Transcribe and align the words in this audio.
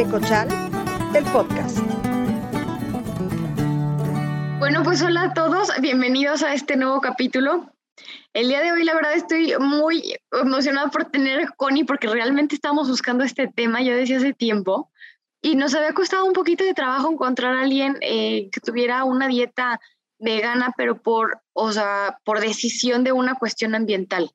Ecochal, 0.00 0.48
el 1.14 1.24
podcast. 1.24 1.78
Bueno, 4.58 4.82
pues 4.82 5.02
hola 5.02 5.24
a 5.24 5.34
todos, 5.34 5.68
bienvenidos 5.82 6.42
a 6.42 6.54
este 6.54 6.78
nuevo 6.78 7.02
capítulo. 7.02 7.70
El 8.32 8.48
día 8.48 8.62
de 8.62 8.72
hoy, 8.72 8.84
la 8.84 8.94
verdad, 8.94 9.12
estoy 9.12 9.52
muy 9.60 10.16
emocionada 10.32 10.88
por 10.88 11.04
tener 11.10 11.40
a 11.40 11.50
Connie 11.50 11.84
porque 11.84 12.06
realmente 12.06 12.54
estamos 12.54 12.88
buscando 12.88 13.24
este 13.24 13.46
tema 13.48 13.82
ya 13.82 13.94
desde 13.94 14.16
hace 14.16 14.32
tiempo 14.32 14.90
y 15.42 15.56
nos 15.56 15.74
había 15.74 15.92
costado 15.92 16.24
un 16.24 16.32
poquito 16.32 16.64
de 16.64 16.72
trabajo 16.72 17.12
encontrar 17.12 17.58
a 17.58 17.60
alguien 17.60 17.98
eh, 18.00 18.48
que 18.50 18.60
tuviera 18.60 19.04
una 19.04 19.28
dieta 19.28 19.82
vegana, 20.18 20.72
pero 20.78 21.02
por, 21.02 21.42
o 21.52 21.72
sea, 21.72 22.18
por 22.24 22.40
decisión 22.40 23.04
de 23.04 23.12
una 23.12 23.34
cuestión 23.34 23.74
ambiental. 23.74 24.30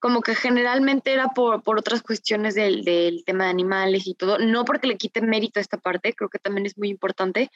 Como 0.00 0.22
que 0.22 0.34
generalmente 0.34 1.12
era 1.12 1.28
por, 1.28 1.62
por 1.62 1.78
otras 1.78 2.02
cuestiones 2.02 2.54
del, 2.54 2.84
del, 2.84 3.22
tema 3.24 3.44
de 3.44 3.50
animales 3.50 4.06
y 4.06 4.14
todo, 4.14 4.38
no 4.38 4.64
porque 4.64 4.86
le 4.86 4.96
quite 4.96 5.20
mérito 5.20 5.60
a 5.60 5.62
esta 5.62 5.76
parte, 5.76 6.14
creo 6.14 6.28
que 6.28 6.38
también 6.38 6.66
es 6.66 6.76
muy 6.78 6.88
importante, 6.88 7.50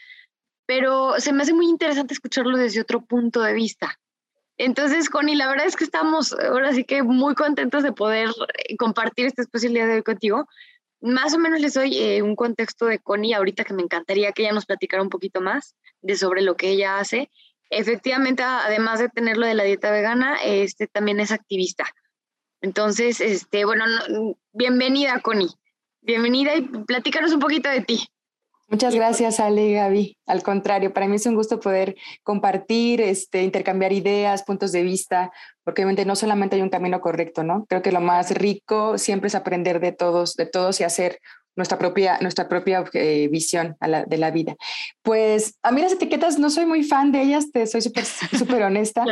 pero 0.66 1.18
se 1.18 1.32
me 1.32 1.42
hace 1.42 1.54
muy 1.54 1.66
interesante 1.66 2.14
escucharlo 2.14 2.56
desde 2.56 2.80
otro 2.80 3.00
punto 3.02 3.42
de 3.42 3.54
vista. 3.54 3.98
Entonces, 4.56 5.10
Connie, 5.10 5.34
la 5.34 5.48
verdad 5.48 5.66
es 5.66 5.74
que 5.74 5.84
estamos 5.84 6.32
ahora 6.32 6.72
sí 6.72 6.84
que 6.84 7.02
muy 7.02 7.34
contentos 7.34 7.82
de 7.82 7.92
poder 7.92 8.28
eh, 8.28 8.76
compartir 8.76 9.26
esta 9.26 9.42
especialidad 9.42 9.88
de 9.88 9.94
hoy 9.94 10.02
contigo. 10.02 10.46
Más 11.00 11.34
o 11.34 11.38
menos 11.38 11.60
les 11.60 11.74
doy 11.74 11.98
eh, 11.98 12.22
un 12.22 12.36
contexto 12.36 12.86
de 12.86 13.00
Connie 13.00 13.34
ahorita 13.34 13.64
que 13.64 13.74
me 13.74 13.82
encantaría 13.82 14.32
que 14.32 14.42
ella 14.42 14.52
nos 14.52 14.66
platicara 14.66 15.02
un 15.02 15.10
poquito 15.10 15.40
más 15.40 15.74
de 16.02 16.16
sobre 16.16 16.40
lo 16.42 16.56
que 16.56 16.70
ella 16.70 16.98
hace 16.98 17.30
efectivamente, 17.70 18.42
además 18.42 19.00
de 19.00 19.08
tener 19.08 19.36
lo 19.36 19.46
de 19.46 19.54
la 19.54 19.64
dieta 19.64 19.90
vegana, 19.90 20.36
este 20.42 20.86
también 20.86 21.20
es 21.20 21.32
activista. 21.32 21.84
Entonces, 22.64 23.20
este, 23.20 23.66
bueno, 23.66 23.84
bienvenida, 24.54 25.20
Connie. 25.20 25.50
Bienvenida 26.00 26.56
y 26.56 26.62
platícanos 26.62 27.34
un 27.34 27.38
poquito 27.38 27.68
de 27.68 27.82
ti. 27.82 28.06
Muchas 28.68 28.94
gracias, 28.94 29.38
Ale 29.38 29.66
y 29.66 29.74
Gaby. 29.74 30.16
Al 30.24 30.42
contrario, 30.42 30.94
para 30.94 31.06
mí 31.06 31.16
es 31.16 31.26
un 31.26 31.34
gusto 31.34 31.60
poder 31.60 31.94
compartir, 32.22 33.02
este, 33.02 33.42
intercambiar 33.42 33.92
ideas, 33.92 34.44
puntos 34.44 34.72
de 34.72 34.82
vista, 34.82 35.30
porque 35.62 35.82
obviamente 35.82 36.06
no 36.06 36.16
solamente 36.16 36.56
hay 36.56 36.62
un 36.62 36.70
camino 36.70 37.02
correcto, 37.02 37.42
¿no? 37.42 37.66
Creo 37.66 37.82
que 37.82 37.92
lo 37.92 38.00
más 38.00 38.30
rico 38.30 38.96
siempre 38.96 39.28
es 39.28 39.34
aprender 39.34 39.78
de 39.78 39.92
todos, 39.92 40.34
de 40.34 40.46
todos 40.46 40.80
y 40.80 40.84
hacer 40.84 41.20
nuestra 41.56 41.76
propia, 41.76 42.16
nuestra 42.22 42.48
propia 42.48 42.82
eh, 42.94 43.28
visión 43.30 43.76
de 44.06 44.16
la 44.16 44.30
vida. 44.30 44.56
Pues 45.02 45.58
a 45.62 45.70
mí 45.70 45.82
las 45.82 45.92
etiquetas 45.92 46.38
no 46.38 46.48
soy 46.48 46.64
muy 46.64 46.82
fan 46.82 47.12
de 47.12 47.20
ellas, 47.20 47.52
te 47.52 47.66
soy 47.66 47.82
súper 47.82 48.06
súper 48.38 48.62
honesta. 48.62 49.04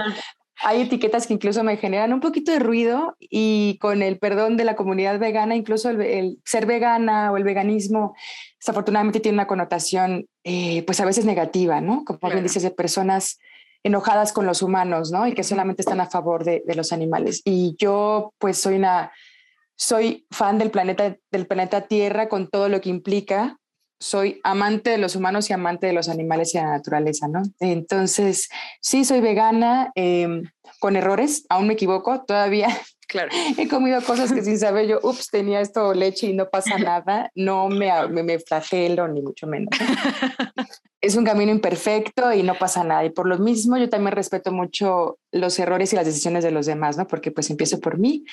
Hay 0.62 0.82
etiquetas 0.82 1.26
que 1.26 1.34
incluso 1.34 1.64
me 1.64 1.76
generan 1.76 2.12
un 2.12 2.20
poquito 2.20 2.52
de 2.52 2.58
ruido 2.58 3.16
y 3.18 3.78
con 3.80 4.02
el 4.02 4.18
perdón 4.18 4.56
de 4.56 4.64
la 4.64 4.76
comunidad 4.76 5.18
vegana, 5.18 5.56
incluso 5.56 5.90
el, 5.90 6.38
ser 6.44 6.66
vegana 6.66 7.32
o 7.32 7.36
el 7.36 7.44
veganismo, 7.44 8.14
desafortunadamente 8.58 9.20
tiene 9.20 9.36
una 9.36 9.46
connotación 9.46 10.26
eh, 10.44 10.84
pues 10.84 11.00
a 11.00 11.04
veces 11.04 11.24
negativa, 11.24 11.80
¿no? 11.80 12.04
Como 12.04 12.18
bien 12.30 12.42
dices, 12.42 12.62
de 12.62 12.70
personas 12.70 13.38
enojadas 13.82 14.32
con 14.32 14.46
los 14.46 14.62
humanos, 14.62 15.10
¿no? 15.10 15.26
Y 15.26 15.34
que 15.34 15.42
solamente 15.42 15.82
están 15.82 16.00
a 16.00 16.06
favor 16.06 16.44
de, 16.44 16.62
de 16.64 16.74
los 16.74 16.92
animales. 16.92 17.42
Y 17.44 17.74
yo 17.78 18.32
pues 18.38 18.58
soy 18.58 18.76
una 18.76 19.10
soy 19.82 20.26
fan 20.30 20.58
del 20.58 20.70
planeta, 20.70 21.16
del 21.30 21.46
planeta 21.46 21.82
Tierra 21.82 22.28
con 22.28 22.48
todo 22.48 22.68
lo 22.68 22.80
que 22.80 22.88
implica. 22.88 23.58
Soy 24.02 24.40
amante 24.42 24.90
de 24.90 24.98
los 24.98 25.14
humanos 25.14 25.48
y 25.48 25.52
amante 25.52 25.86
de 25.86 25.92
los 25.92 26.08
animales 26.08 26.54
y 26.54 26.58
de 26.58 26.64
la 26.64 26.72
naturaleza, 26.72 27.28
¿no? 27.28 27.42
Entonces, 27.60 28.48
sí, 28.80 29.04
soy 29.04 29.20
vegana, 29.20 29.92
em, 29.94 30.42
con 30.80 30.96
errores, 30.96 31.46
aún 31.48 31.68
me 31.68 31.74
equivoco, 31.74 32.24
todavía 32.24 32.68
Claro. 33.12 33.28
He 33.58 33.68
comido 33.68 34.00
cosas 34.00 34.32
que 34.32 34.42
sin 34.42 34.58
saber 34.58 34.86
yo, 34.86 34.98
ups, 35.02 35.28
tenía 35.28 35.60
esto 35.60 35.92
leche 35.92 36.28
y 36.28 36.32
no 36.32 36.48
pasa 36.48 36.78
nada. 36.78 37.30
No 37.34 37.68
me, 37.68 37.90
me, 38.08 38.22
me, 38.22 38.38
flagelo, 38.38 39.06
ni 39.06 39.20
mucho 39.20 39.46
menos. 39.46 39.68
es 41.02 41.14
un 41.14 41.24
camino 41.24 41.52
imperfecto 41.52 42.32
y 42.32 42.42
no 42.42 42.54
pasa 42.54 42.84
nada. 42.84 43.04
Y 43.04 43.10
por 43.10 43.28
lo 43.28 43.38
mismo, 43.38 43.76
yo 43.76 43.90
también 43.90 44.12
respeto 44.12 44.50
mucho 44.50 45.18
los 45.30 45.58
errores 45.58 45.92
y 45.92 45.96
las 45.96 46.06
decisiones 46.06 46.42
de 46.42 46.52
los 46.52 46.64
demás, 46.64 46.96
¿no? 46.96 47.06
Porque 47.06 47.30
pues 47.30 47.50
empiezo 47.50 47.80
por 47.80 47.98
mí 47.98 48.24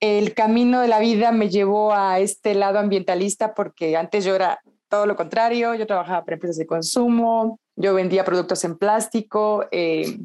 el 0.00 0.34
camino 0.34 0.82
de 0.82 0.88
la 0.88 0.98
vida 0.98 1.32
me 1.32 1.48
llevó 1.48 1.94
a 1.94 2.18
este 2.20 2.54
lado 2.54 2.78
ambientalista 2.78 3.54
porque 3.54 3.96
antes 3.96 4.24
yo 4.24 4.34
era 4.34 4.60
todo 4.88 5.06
lo 5.06 5.16
contrario, 5.16 5.74
yo 5.74 5.86
trabajaba 5.86 6.24
para 6.24 6.34
empresas 6.34 6.56
de 6.56 6.66
consumo, 6.66 7.58
yo 7.76 7.94
vendía 7.94 8.24
productos 8.24 8.64
en 8.64 8.76
plástico, 8.76 9.66
eh, 9.70 10.18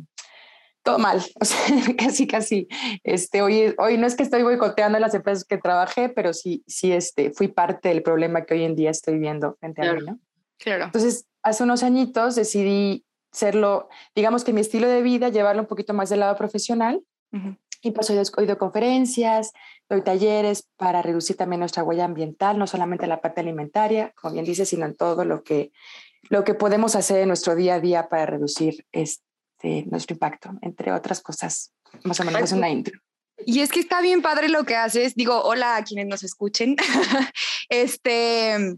todo 0.83 0.99
mal, 0.99 1.21
o 1.39 1.45
sea, 1.45 1.59
casi, 1.97 2.27
casi. 2.27 2.67
Este, 3.03 3.41
hoy, 3.41 3.73
hoy 3.77 3.97
no 3.97 4.07
es 4.07 4.15
que 4.15 4.23
estoy 4.23 4.43
boicoteando 4.43 4.99
las 4.99 5.13
empresas 5.13 5.43
que 5.43 5.57
trabajé, 5.57 6.09
pero 6.09 6.33
sí, 6.33 6.63
sí 6.67 6.91
este, 6.91 7.31
fui 7.31 7.47
parte 7.47 7.89
del 7.89 8.03
problema 8.03 8.45
que 8.45 8.53
hoy 8.53 8.63
en 8.63 8.75
día 8.75 8.91
estoy 8.91 9.17
viendo 9.17 9.55
frente 9.59 9.85
a 9.85 9.93
mí, 9.93 10.01
¿no? 10.05 10.19
Claro. 10.57 10.85
Entonces, 10.85 11.25
hace 11.41 11.63
unos 11.63 11.83
añitos 11.83 12.35
decidí 12.35 13.05
serlo, 13.31 13.89
digamos 14.15 14.43
que 14.43 14.53
mi 14.53 14.61
estilo 14.61 14.87
de 14.87 15.01
vida, 15.01 15.29
llevarlo 15.29 15.61
un 15.61 15.67
poquito 15.67 15.93
más 15.93 16.09
del 16.09 16.21
lado 16.21 16.35
profesional. 16.35 17.01
Y 17.81 17.91
pues 17.91 18.09
he 18.09 18.21
oído 18.37 18.57
conferencias, 18.57 19.53
doy 19.89 20.01
talleres 20.03 20.69
para 20.77 21.01
reducir 21.01 21.35
también 21.35 21.59
nuestra 21.59 21.83
huella 21.83 22.05
ambiental, 22.05 22.57
no 22.57 22.67
solamente 22.67 23.07
la 23.07 23.21
parte 23.21 23.41
alimentaria, 23.41 24.13
como 24.15 24.33
bien 24.33 24.45
dice, 24.45 24.65
sino 24.65 24.85
en 24.85 24.95
todo 24.95 25.25
lo 25.25 25.43
que, 25.43 25.71
lo 26.29 26.43
que 26.43 26.53
podemos 26.53 26.95
hacer 26.95 27.21
en 27.21 27.27
nuestro 27.27 27.55
día 27.55 27.75
a 27.75 27.79
día 27.79 28.07
para 28.07 28.27
reducir 28.27 28.85
este, 28.91 29.85
nuestro 29.87 30.13
impacto, 30.13 30.51
entre 30.61 30.91
otras 30.91 31.21
cosas. 31.21 31.73
Más 32.03 32.19
o 32.19 32.23
menos 32.23 32.41
es 32.43 32.51
una 32.51 32.69
intro. 32.69 32.99
Y 33.45 33.61
es 33.61 33.71
que 33.71 33.79
está 33.79 34.01
bien 34.01 34.21
padre 34.21 34.49
lo 34.49 34.63
que 34.65 34.75
haces. 34.75 35.15
Digo, 35.15 35.41
hola 35.41 35.77
a 35.77 35.83
quienes 35.83 36.07
nos 36.07 36.23
escuchen. 36.23 36.75
este, 37.69 38.77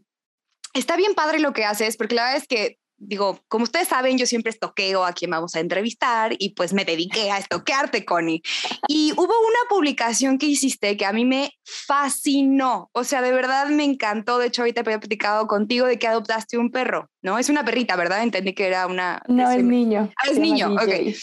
está 0.74 0.96
bien 0.96 1.14
padre 1.14 1.40
lo 1.40 1.52
que 1.52 1.66
haces, 1.66 1.98
porque 1.98 2.16
la 2.16 2.24
verdad 2.24 2.38
es 2.38 2.48
que 2.48 2.78
digo, 3.02 3.40
como 3.48 3.64
ustedes 3.64 3.88
saben, 3.88 4.18
yo 4.18 4.26
siempre 4.26 4.52
estoqueo 4.52 5.04
a 5.04 5.14
quien 5.14 5.32
vamos 5.32 5.56
a 5.56 5.60
entrevistar 5.60 6.36
y 6.38 6.50
pues 6.52 6.72
me 6.72 6.86
dediqué 6.86 7.32
a 7.32 7.40
estoquearte, 7.40 8.06
Connie. 8.06 8.42
Y 8.88 9.12
hubo 9.14 9.24
una 9.24 9.70
publicación 9.70 10.38
que 10.38 10.46
hiciste 10.46 10.96
que 10.96 11.06
a 11.06 11.12
mí 11.12 11.26
me 11.26 11.52
fascinó, 11.66 12.90
o 12.94 13.04
sea, 13.04 13.22
de 13.22 13.32
verdad 13.32 13.68
me 13.68 13.84
encantó. 13.84 14.38
De 14.38 14.48
hecho, 14.48 14.62
ahorita 14.62 14.82
había 14.82 15.00
platicado 15.00 15.48
contigo 15.48 15.88
de 15.88 15.98
que 15.98 16.08
adoptaste 16.08 16.58
un 16.58 16.72
perro, 16.72 17.10
¿no? 17.22 17.40
Es 17.40 17.50
una 17.50 17.66
perrita, 17.66 17.96
¿verdad? 17.96 18.24
Entendí 18.24 18.54
que 18.54 18.68
era 18.68 18.86
una... 18.86 19.22
No, 19.28 19.50
es 19.50 19.64
niño. 19.64 20.12
Ah, 20.18 20.30
es 20.30 20.38
niño, 20.38 20.74
ok. 20.74 21.16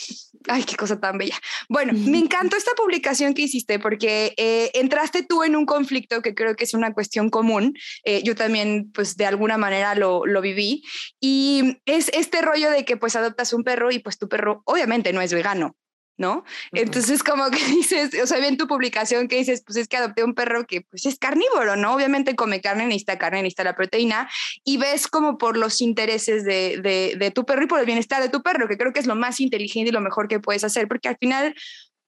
Ay, 0.46 0.62
qué 0.64 0.76
cosa 0.76 1.00
tan 1.00 1.18
bella. 1.18 1.36
Bueno, 1.68 1.92
me 1.92 2.18
encantó 2.18 2.56
esta 2.56 2.72
publicación 2.72 3.34
que 3.34 3.42
hiciste 3.42 3.78
porque 3.78 4.34
eh, 4.36 4.70
entraste 4.74 5.22
tú 5.22 5.42
en 5.42 5.56
un 5.56 5.66
conflicto 5.66 6.22
que 6.22 6.34
creo 6.34 6.54
que 6.54 6.64
es 6.64 6.74
una 6.74 6.94
cuestión 6.94 7.30
común. 7.30 7.76
Eh, 8.04 8.22
yo 8.22 8.34
también, 8.34 8.90
pues, 8.92 9.16
de 9.16 9.26
alguna 9.26 9.58
manera 9.58 9.94
lo, 9.94 10.26
lo, 10.26 10.40
viví. 10.40 10.84
Y 11.20 11.78
es 11.86 12.10
este 12.14 12.40
rollo 12.42 12.70
de 12.70 12.84
que, 12.84 12.96
pues, 12.96 13.16
adoptas 13.16 13.52
un 13.52 13.64
perro 13.64 13.90
y, 13.90 13.98
pues, 13.98 14.18
tu 14.18 14.28
perro 14.28 14.62
obviamente 14.64 15.12
no 15.12 15.20
es 15.20 15.32
vegano. 15.32 15.76
¿No? 16.18 16.44
Entonces, 16.72 17.22
como 17.22 17.48
que 17.50 17.64
dices, 17.64 18.10
o 18.22 18.26
sea, 18.26 18.46
en 18.46 18.56
tu 18.56 18.66
publicación 18.66 19.28
que 19.28 19.36
dices, 19.36 19.62
pues 19.64 19.76
es 19.78 19.88
que 19.88 19.96
adopté 19.96 20.24
un 20.24 20.34
perro 20.34 20.66
que 20.66 20.82
pues 20.82 21.06
es 21.06 21.18
carnívoro, 21.18 21.76
¿no? 21.76 21.94
Obviamente 21.94 22.36
come 22.36 22.60
carne, 22.60 22.84
necesita 22.86 23.16
carne, 23.18 23.38
necesita 23.38 23.64
la 23.64 23.76
proteína, 23.76 24.28
y 24.64 24.76
ves 24.76 25.06
como 25.06 25.38
por 25.38 25.56
los 25.56 25.80
intereses 25.80 26.44
de, 26.44 26.78
de, 26.82 27.16
de 27.18 27.30
tu 27.30 27.46
perro 27.46 27.64
y 27.64 27.66
por 27.66 27.80
el 27.80 27.86
bienestar 27.86 28.20
de 28.22 28.28
tu 28.28 28.42
perro, 28.42 28.68
que 28.68 28.76
creo 28.76 28.92
que 28.92 29.00
es 29.00 29.06
lo 29.06 29.14
más 29.14 29.40
inteligente 29.40 29.88
y 29.88 29.92
lo 29.92 30.00
mejor 30.00 30.28
que 30.28 30.40
puedes 30.40 30.64
hacer, 30.64 30.88
porque 30.88 31.08
al 31.08 31.16
final 31.18 31.54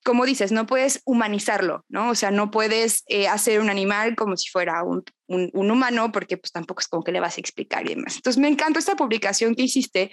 como 0.02 0.24
dices, 0.24 0.50
no 0.50 0.66
puedes 0.66 1.02
humanizarlo, 1.04 1.84
¿no? 1.88 2.10
O 2.10 2.14
sea, 2.14 2.30
no 2.30 2.50
puedes 2.50 3.04
eh, 3.08 3.28
hacer 3.28 3.60
un 3.60 3.68
animal 3.68 4.16
como 4.16 4.36
si 4.36 4.48
fuera 4.48 4.82
un, 4.82 5.04
un, 5.26 5.50
un, 5.52 5.70
humano, 5.70 6.10
porque 6.10 6.38
pues 6.38 6.52
tampoco 6.52 6.80
es 6.80 6.88
como 6.88 7.04
que 7.04 7.12
le 7.12 7.20
vas 7.20 7.36
a 7.36 7.40
explicar 7.40 7.84
y 7.84 7.94
demás. 7.94 8.16
Entonces, 8.16 8.40
me 8.40 8.48
encantó 8.48 8.78
esta 8.78 8.96
publicación 8.96 9.54
que 9.54 9.62
hiciste, 9.62 10.10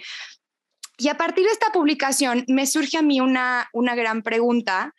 y 0.98 1.08
a 1.08 1.16
partir 1.16 1.44
de 1.44 1.52
esta 1.52 1.70
publicación 1.72 2.44
me 2.48 2.66
surge 2.66 2.98
a 2.98 3.02
mí 3.02 3.20
una, 3.20 3.70
una 3.72 3.94
gran 3.94 4.22
pregunta, 4.22 4.94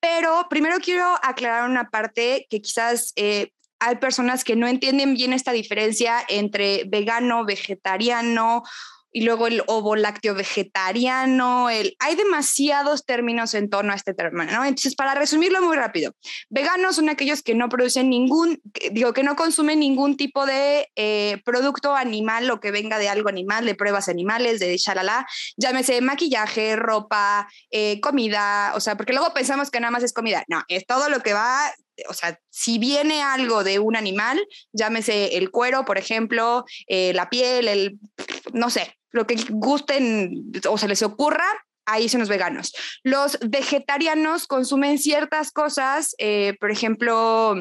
pero 0.00 0.46
primero 0.50 0.78
quiero 0.80 1.14
aclarar 1.22 1.70
una 1.70 1.88
parte 1.88 2.46
que 2.50 2.60
quizás 2.60 3.12
eh, 3.16 3.52
hay 3.78 3.96
personas 3.96 4.44
que 4.44 4.56
no 4.56 4.66
entienden 4.66 5.14
bien 5.14 5.32
esta 5.32 5.52
diferencia 5.52 6.24
entre 6.28 6.84
vegano, 6.86 7.44
vegetariano 7.44 8.64
y 9.14 9.22
luego 9.22 9.46
el 9.46 9.62
ovo 9.68 9.94
lácteo 9.94 10.34
vegetariano, 10.34 11.70
el, 11.70 11.96
hay 12.00 12.16
demasiados 12.16 13.06
términos 13.06 13.54
en 13.54 13.70
torno 13.70 13.92
a 13.92 13.96
este 13.96 14.12
término, 14.12 14.50
¿no? 14.50 14.64
Entonces, 14.64 14.96
para 14.96 15.14
resumirlo 15.14 15.62
muy 15.62 15.76
rápido, 15.76 16.12
veganos 16.50 16.96
son 16.96 17.08
aquellos 17.08 17.40
que 17.40 17.54
no 17.54 17.68
producen 17.68 18.10
ningún, 18.10 18.60
digo, 18.90 19.12
que 19.12 19.22
no 19.22 19.36
consumen 19.36 19.78
ningún 19.78 20.16
tipo 20.16 20.46
de 20.46 20.90
eh, 20.96 21.40
producto 21.44 21.94
animal 21.94 22.50
o 22.50 22.58
que 22.58 22.72
venga 22.72 22.98
de 22.98 23.08
algo 23.08 23.28
animal, 23.28 23.64
de 23.64 23.76
pruebas 23.76 24.08
animales, 24.08 24.58
de 24.58 24.76
shalala, 24.76 25.24
llámese 25.56 26.00
maquillaje, 26.00 26.74
ropa, 26.74 27.48
eh, 27.70 28.00
comida, 28.00 28.72
o 28.74 28.80
sea, 28.80 28.96
porque 28.96 29.12
luego 29.12 29.32
pensamos 29.32 29.70
que 29.70 29.78
nada 29.78 29.92
más 29.92 30.02
es 30.02 30.12
comida, 30.12 30.42
no, 30.48 30.64
es 30.66 30.86
todo 30.86 31.08
lo 31.08 31.20
que 31.20 31.34
va 31.34 31.72
o 32.08 32.12
sea, 32.12 32.36
si 32.50 32.80
viene 32.80 33.22
algo 33.22 33.62
de 33.62 33.78
un 33.78 33.94
animal, 33.94 34.44
llámese 34.72 35.36
el 35.36 35.52
cuero, 35.52 35.84
por 35.84 35.96
ejemplo, 35.96 36.64
eh, 36.88 37.12
la 37.14 37.30
piel, 37.30 37.68
el, 37.68 38.00
no 38.52 38.68
sé, 38.68 38.96
lo 39.14 39.26
que 39.26 39.36
gusten 39.48 40.50
o 40.68 40.76
se 40.76 40.88
les 40.88 41.02
ocurra, 41.02 41.46
ahí 41.86 42.08
son 42.08 42.20
los 42.20 42.28
veganos. 42.28 42.74
Los 43.02 43.38
vegetarianos 43.40 44.46
consumen 44.46 44.98
ciertas 44.98 45.52
cosas, 45.52 46.14
eh, 46.18 46.56
por 46.58 46.70
ejemplo, 46.72 47.54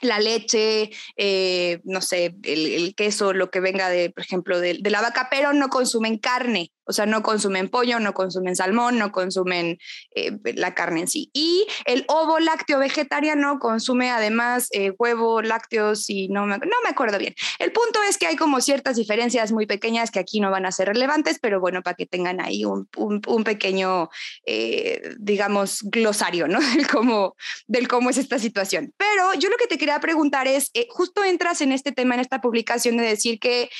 la 0.00 0.20
leche, 0.20 0.90
eh, 1.16 1.80
no 1.84 2.00
sé, 2.00 2.36
el, 2.44 2.94
queso, 2.94 3.32
lo 3.32 3.50
que 3.50 3.60
venga 3.60 3.88
de, 3.88 4.10
por 4.10 4.22
ejemplo, 4.22 4.60
de, 4.60 4.78
la 4.84 5.00
vaca, 5.00 5.26
pero 5.28 5.52
no 5.52 5.68
consumen 5.68 6.18
carne. 6.18 6.70
O 6.86 6.92
sea, 6.92 7.04
no 7.04 7.22
consumen 7.22 7.68
pollo, 7.68 7.98
no 7.98 8.14
consumen 8.14 8.54
salmón, 8.54 8.98
no 8.98 9.10
consumen 9.10 9.78
eh, 10.14 10.32
la 10.54 10.74
carne 10.74 11.00
en 11.00 11.08
sí. 11.08 11.30
Y 11.32 11.66
el 11.84 12.04
ovo 12.06 12.38
lácteo 12.38 12.78
vegetariano 12.78 13.58
consume 13.58 14.10
además 14.10 14.68
eh, 14.70 14.92
huevo, 14.96 15.42
lácteos 15.42 16.08
y 16.08 16.28
no 16.28 16.46
me, 16.46 16.58
no 16.58 16.76
me 16.84 16.90
acuerdo 16.90 17.18
bien. 17.18 17.34
El 17.58 17.72
punto 17.72 18.00
es 18.08 18.18
que 18.18 18.26
hay 18.26 18.36
como 18.36 18.60
ciertas 18.60 18.96
diferencias 18.96 19.50
muy 19.50 19.66
pequeñas 19.66 20.12
que 20.12 20.20
aquí 20.20 20.38
no 20.40 20.50
van 20.50 20.64
a 20.64 20.72
ser 20.72 20.88
relevantes, 20.88 21.38
pero 21.40 21.60
bueno, 21.60 21.82
para 21.82 21.96
que 21.96 22.06
tengan 22.06 22.40
ahí 22.40 22.64
un, 22.64 22.88
un, 22.96 23.44
pequeño, 23.44 24.08
eh, 24.46 25.14
digamos, 25.18 25.82
glosario, 25.82 26.46
¿no? 26.46 26.60
Del 26.76 26.86
cómo, 26.86 27.34
del 27.66 27.88
cómo 27.88 28.10
es 28.10 28.18
esta 28.18 28.38
situación. 28.38 28.92
Pero 28.96 29.34
yo 29.34 29.48
lo 29.48 29.56
que 29.56 29.66
te 29.66 29.78
quería 29.78 29.98
preguntar 30.00 30.46
es, 30.46 30.70
justo 30.90 31.24
entras 31.24 31.60
en 31.60 31.72
este 31.72 31.90
tema, 31.90 32.14
en 32.14 32.20
esta 32.20 32.40
publicación 32.40 32.96
de 32.96 33.04
decir 33.04 33.38
que 33.40 33.70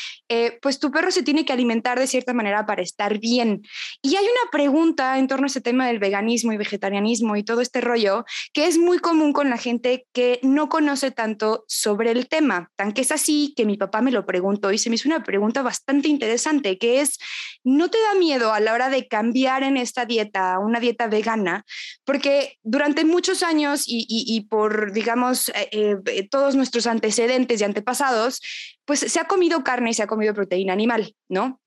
pues 0.60 0.78
tu 0.80 0.90
perro 0.90 1.10
se 1.10 1.22
tiene 1.22 1.44
que 1.44 1.52
alimentar 1.52 1.98
de 1.98 2.06
cierta 2.06 2.32
manera 2.32 2.66
para 2.66 2.82
estar 2.82 2.95
estar 2.96 3.18
bien. 3.18 3.62
Y 4.00 4.16
hay 4.16 4.24
una 4.24 4.50
pregunta 4.50 5.18
en 5.18 5.28
torno 5.28 5.44
a 5.44 5.48
ese 5.48 5.60
tema 5.60 5.86
del 5.86 5.98
veganismo 5.98 6.52
y 6.52 6.56
vegetarianismo 6.56 7.36
y 7.36 7.44
todo 7.44 7.60
este 7.60 7.82
rollo 7.82 8.24
que 8.54 8.66
es 8.66 8.78
muy 8.78 8.98
común 8.98 9.34
con 9.34 9.50
la 9.50 9.58
gente 9.58 10.06
que 10.14 10.40
no 10.42 10.70
conoce 10.70 11.10
tanto 11.10 11.64
sobre 11.68 12.10
el 12.12 12.26
tema. 12.26 12.70
Tan 12.74 12.92
que 12.92 13.02
es 13.02 13.12
así 13.12 13.52
que 13.54 13.66
mi 13.66 13.76
papá 13.76 14.00
me 14.00 14.10
lo 14.10 14.24
preguntó 14.24 14.72
y 14.72 14.78
se 14.78 14.88
me 14.88 14.96
hizo 14.96 15.10
una 15.10 15.22
pregunta 15.22 15.62
bastante 15.62 16.08
interesante, 16.08 16.78
que 16.78 17.02
es, 17.02 17.18
¿no 17.64 17.90
te 17.90 17.98
da 18.00 18.18
miedo 18.18 18.54
a 18.54 18.60
la 18.60 18.72
hora 18.72 18.88
de 18.88 19.06
cambiar 19.08 19.62
en 19.62 19.76
esta 19.76 20.06
dieta 20.06 20.58
una 20.58 20.80
dieta 20.80 21.06
vegana? 21.06 21.66
Porque 22.04 22.56
durante 22.62 23.04
muchos 23.04 23.42
años 23.42 23.84
y, 23.86 24.46
por, 24.48 24.92
digamos, 24.92 25.50
eh, 25.50 25.98
eh, 26.06 26.28
todos 26.30 26.54
nuestros 26.54 26.86
antecedentes 26.86 27.60
y 27.60 27.64
antepasados, 27.64 28.40
pues 28.86 29.00
se 29.00 29.20
ha 29.20 29.24
comido 29.24 29.62
carne 29.64 29.90
y 29.90 29.94
se 29.94 30.02
ha 30.02 30.06
comido 30.06 30.32
proteína 30.32 30.72
animal, 30.72 31.14
¿no? 31.28 31.60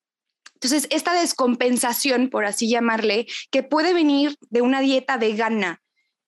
Entonces, 0.61 0.87
esta 0.91 1.13
descompensación, 1.13 2.29
por 2.29 2.45
así 2.45 2.69
llamarle, 2.69 3.27
que 3.49 3.63
puede 3.63 3.93
venir 3.93 4.35
de 4.49 4.61
una 4.61 4.81
dieta 4.81 5.17
vegana, 5.17 5.81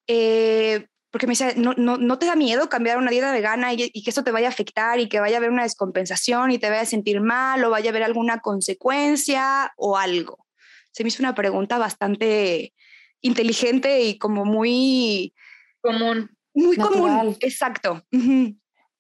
eh, 0.07 0.87
porque 1.11 1.27
me 1.27 1.31
dice, 1.31 1.55
¿no, 1.57 1.73
no, 1.75 2.17
te 2.17 2.25
da 2.25 2.37
miedo 2.37 2.69
cambiar 2.69 2.97
una 2.97 3.11
dieta 3.11 3.33
vegana 3.33 3.73
y, 3.73 3.89
que 3.91 4.09
esto 4.09 4.23
te 4.23 4.31
vaya 4.31 4.47
a 4.47 4.51
afectar 4.51 5.01
y 5.01 5.09
que 5.09 5.19
vaya 5.19 5.35
a 5.35 5.39
haber 5.39 5.49
una 5.49 5.63
descompensación 5.63 6.51
y 6.51 6.57
te 6.57 6.69
vaya 6.69 6.83
a 6.83 6.85
sentir 6.85 7.19
mal 7.19 7.61
o 7.65 7.69
vaya 7.69 7.89
a 7.89 7.91
haber 7.91 8.03
alguna 8.03 8.39
consecuencia 8.39 9.73
o 9.75 9.97
algo? 9.97 10.47
Se 10.93 11.03
me 11.03 11.09
hizo 11.09 11.21
una 11.21 11.35
pregunta 11.35 11.77
bastante 11.77 12.73
inteligente 13.19 14.01
y 14.01 14.17
como 14.17 14.45
muy... 14.45 15.33
Común. 15.81 16.31
Muy 16.53 16.77
común, 16.77 17.35
exacto. 17.41 18.03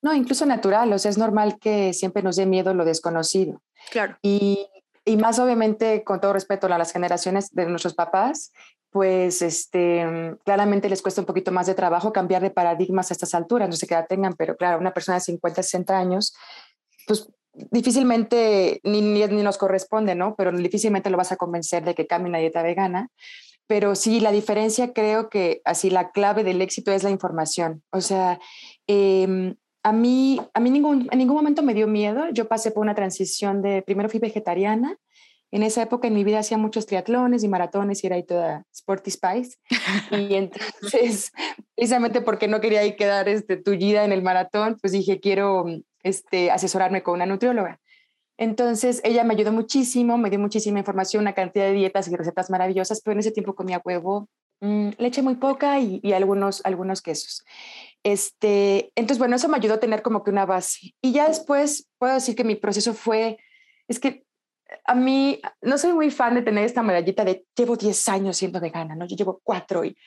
No, 0.01 0.13
incluso 0.13 0.45
natural, 0.45 0.91
o 0.91 0.99
sea, 0.99 1.11
es 1.11 1.17
normal 1.17 1.59
que 1.59 1.93
siempre 1.93 2.23
nos 2.23 2.35
dé 2.35 2.45
miedo 2.45 2.73
lo 2.73 2.85
desconocido. 2.85 3.61
Claro. 3.91 4.17
Y 4.21 4.67
y 5.05 5.17
más 5.17 5.39
obviamente, 5.39 6.03
con 6.03 6.21
todo 6.21 6.33
respeto 6.33 6.67
a 6.67 6.77
las 6.77 6.91
generaciones 6.91 7.49
de 7.51 7.65
nuestros 7.65 7.93
papás, 7.93 8.51
pues 8.91 9.41
este, 9.41 10.35
claramente 10.43 10.89
les 10.89 11.01
cuesta 11.01 11.21
un 11.21 11.25
poquito 11.25 11.51
más 11.51 11.65
de 11.65 11.75
trabajo 11.75 12.11
cambiar 12.11 12.41
de 12.41 12.51
paradigmas 12.51 13.09
a 13.09 13.13
estas 13.13 13.33
alturas, 13.33 13.69
no 13.69 13.75
sé 13.75 13.87
qué 13.87 13.93
edad 13.93 14.07
tengan, 14.07 14.33
pero 14.33 14.57
claro, 14.57 14.79
una 14.79 14.93
persona 14.93 15.15
de 15.15 15.21
50, 15.21 15.63
60 15.63 15.97
años, 15.97 16.33
pues 17.07 17.29
difícilmente 17.53 18.79
ni, 18.83 19.01
ni, 19.01 19.43
nos 19.43 19.57
corresponde, 19.57 20.13
¿no? 20.13 20.35
Pero 20.35 20.51
difícilmente 20.51 21.09
lo 21.09 21.17
vas 21.17 21.31
a 21.31 21.37
convencer 21.37 21.83
de 21.83 21.95
que 21.95 22.07
cambie 22.07 22.29
una 22.29 22.39
dieta 22.39 22.63
vegana. 22.63 23.09
Pero 23.67 23.95
sí, 23.95 24.19
la 24.19 24.31
diferencia 24.31 24.91
creo 24.91 25.29
que 25.29 25.61
así 25.63 25.89
la 25.89 26.11
clave 26.11 26.43
del 26.43 26.61
éxito 26.61 26.91
es 26.91 27.03
la 27.03 27.09
información. 27.09 27.83
O 27.91 28.01
sea, 28.01 28.39
eh, 28.87 29.55
a 29.83 29.91
mí, 29.91 30.39
a 30.53 30.59
mí 30.59 30.69
ningún, 30.69 31.07
en 31.11 31.17
ningún 31.17 31.35
momento 31.35 31.63
me 31.63 31.73
dio 31.73 31.87
miedo. 31.87 32.29
Yo 32.31 32.47
pasé 32.47 32.71
por 32.71 32.81
una 32.81 32.95
transición 32.95 33.61
de, 33.61 33.81
primero 33.81 34.09
fui 34.09 34.19
vegetariana. 34.19 34.97
En 35.51 35.63
esa 35.63 35.81
época 35.81 36.07
en 36.07 36.13
mi 36.13 36.23
vida 36.23 36.39
hacía 36.39 36.57
muchos 36.57 36.85
triatlones 36.85 37.43
y 37.43 37.49
maratones 37.49 38.03
y 38.03 38.07
era 38.07 38.15
ahí 38.15 38.23
toda 38.23 38.63
sporty 38.73 39.11
spice. 39.11 39.57
y 40.11 40.35
entonces, 40.35 41.31
precisamente 41.75 42.21
porque 42.21 42.47
no 42.47 42.61
quería 42.61 42.81
ahí 42.81 42.95
quedar 42.95 43.27
este, 43.27 43.57
tullida 43.57 44.05
en 44.05 44.11
el 44.11 44.21
maratón, 44.21 44.77
pues 44.79 44.93
dije, 44.93 45.19
quiero 45.19 45.65
este, 46.03 46.51
asesorarme 46.51 47.03
con 47.03 47.15
una 47.15 47.25
nutrióloga. 47.25 47.79
Entonces, 48.37 49.01
ella 49.03 49.23
me 49.23 49.33
ayudó 49.33 49.51
muchísimo, 49.51 50.17
me 50.17 50.29
dio 50.29 50.39
muchísima 50.39 50.79
información, 50.79 51.21
una 51.21 51.33
cantidad 51.33 51.65
de 51.65 51.73
dietas 51.73 52.07
y 52.07 52.15
recetas 52.15 52.49
maravillosas, 52.49 53.01
pero 53.01 53.13
en 53.13 53.19
ese 53.19 53.31
tiempo 53.31 53.53
comía 53.53 53.81
huevo, 53.83 54.29
mm, 54.61 54.89
leche 54.97 55.21
muy 55.21 55.35
poca 55.35 55.79
y, 55.79 55.99
y, 56.01 56.13
algunos, 56.13 56.61
algunos 56.65 57.01
quesos. 57.01 57.43
Este, 58.03 58.91
entonces, 58.95 59.19
bueno, 59.19 59.35
eso 59.35 59.47
me 59.47 59.57
ayudó 59.57 59.75
a 59.75 59.79
tener 59.79 60.01
como 60.01 60.23
que 60.23 60.31
una 60.31 60.45
base. 60.45 60.93
Y 61.01 61.11
ya 61.11 61.27
después 61.27 61.87
puedo 61.97 62.13
decir 62.13 62.35
que 62.35 62.43
mi 62.43 62.55
proceso 62.55 62.93
fue, 62.93 63.37
es 63.87 63.99
que 63.99 64.25
a 64.85 64.95
mí 64.95 65.41
no 65.61 65.77
soy 65.77 65.93
muy 65.93 66.11
fan 66.11 66.35
de 66.35 66.41
tener 66.41 66.63
esta 66.63 66.83
medallita 66.83 67.25
de 67.25 67.45
llevo 67.55 67.75
10 67.75 68.07
años 68.09 68.37
siendo 68.37 68.59
vegana, 68.59 68.95
¿no? 68.95 69.05
Yo 69.05 69.15
llevo 69.15 69.41
4 69.43 69.85
y 69.85 69.97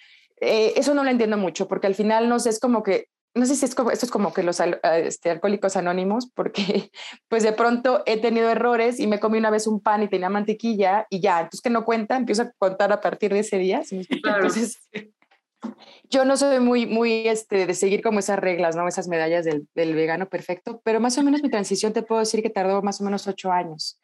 eh, 0.40 0.72
eso 0.76 0.94
no 0.94 1.04
lo 1.04 1.10
entiendo 1.10 1.36
mucho 1.36 1.68
porque 1.68 1.86
al 1.86 1.94
final 1.94 2.28
no 2.28 2.38
sé, 2.38 2.50
es 2.50 2.58
como 2.58 2.82
que, 2.82 3.08
no 3.34 3.46
sé 3.46 3.56
si 3.56 3.64
es 3.64 3.74
como, 3.74 3.90
esto 3.90 4.06
es 4.06 4.12
como 4.12 4.32
que 4.32 4.42
los 4.42 4.60
este, 4.60 5.30
alcohólicos 5.30 5.76
anónimos, 5.76 6.30
porque 6.34 6.90
pues 7.28 7.42
de 7.42 7.52
pronto 7.52 8.02
he 8.06 8.20
tenido 8.20 8.48
errores 8.50 9.00
y 9.00 9.06
me 9.06 9.20
comí 9.20 9.38
una 9.38 9.50
vez 9.50 9.66
un 9.66 9.80
pan 9.80 10.02
y 10.02 10.08
tenía 10.08 10.28
mantequilla 10.28 11.06
y 11.10 11.20
ya, 11.20 11.40
entonces 11.40 11.60
que 11.60 11.70
no 11.70 11.84
cuenta, 11.84 12.16
empiezo 12.16 12.42
a 12.42 12.52
contar 12.58 12.92
a 12.92 13.00
partir 13.00 13.32
de 13.32 13.40
ese 13.40 13.58
día. 13.58 13.82
Entonces, 13.90 14.78
yo 16.10 16.24
no 16.24 16.36
soy 16.36 16.60
muy, 16.60 16.86
muy 16.86 17.28
este, 17.28 17.66
de 17.66 17.74
seguir 17.74 18.02
como 18.02 18.18
esas 18.18 18.38
reglas, 18.38 18.76
¿no? 18.76 18.86
Esas 18.86 19.08
medallas 19.08 19.44
del, 19.44 19.68
del, 19.74 19.94
vegano 19.94 20.28
perfecto, 20.28 20.80
pero 20.84 21.00
más 21.00 21.18
o 21.18 21.22
menos 21.22 21.42
mi 21.42 21.50
transición 21.50 21.92
te 21.92 22.02
puedo 22.02 22.20
decir 22.20 22.42
que 22.42 22.50
tardó 22.50 22.82
más 22.82 23.00
o 23.00 23.04
menos 23.04 23.26
ocho 23.26 23.50
años. 23.50 24.00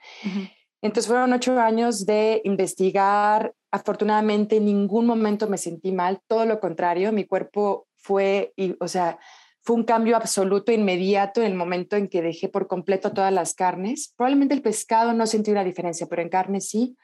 Entonces 0.83 1.09
fueron 1.09 1.33
ocho 1.33 1.59
años 1.59 2.07
de 2.07 2.41
investigar. 2.45 3.53
Afortunadamente 3.71 4.57
en 4.57 4.65
ningún 4.65 5.07
momento 5.07 5.49
me 5.49 5.59
sentí 5.59 5.93
mal, 5.93 6.21
todo 6.27 6.47
lo 6.47 6.59
contrario, 6.59 7.13
mi 7.13 7.25
cuerpo 7.25 7.87
fue, 7.97 8.53
y, 8.57 8.75
o 8.81 8.89
sea, 8.89 9.19
fue 9.63 9.77
un 9.77 9.85
cambio 9.85 10.17
absoluto, 10.17 10.73
inmediato 10.73 11.41
en 11.41 11.47
el 11.47 11.55
momento 11.55 11.97
en 11.97 12.09
que 12.09 12.23
dejé 12.23 12.49
por 12.49 12.67
completo 12.67 13.13
todas 13.13 13.33
las 13.33 13.55
carnes. 13.55 14.15
Probablemente 14.17 14.55
el 14.55 14.63
pescado 14.63 15.13
no 15.13 15.27
sentí 15.27 15.51
una 15.51 15.65
diferencia, 15.65 16.07
pero 16.09 16.23
en 16.23 16.31
carne 16.31 16.61
sí 16.61 16.97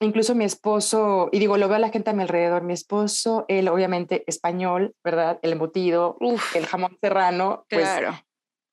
incluso 0.00 0.34
mi 0.34 0.44
esposo, 0.44 1.28
y 1.32 1.38
digo, 1.38 1.56
lo 1.56 1.68
veo 1.68 1.76
a 1.76 1.80
la 1.80 1.90
gente 1.90 2.10
a 2.10 2.12
mi 2.14 2.22
alrededor, 2.22 2.62
mi 2.62 2.72
esposo, 2.72 3.44
él 3.48 3.68
obviamente 3.68 4.24
español, 4.26 4.94
¿verdad? 5.04 5.38
El 5.42 5.52
embutido, 5.52 6.16
el 6.54 6.66
jamón 6.66 6.96
serrano, 7.00 7.66
pues 7.68 7.88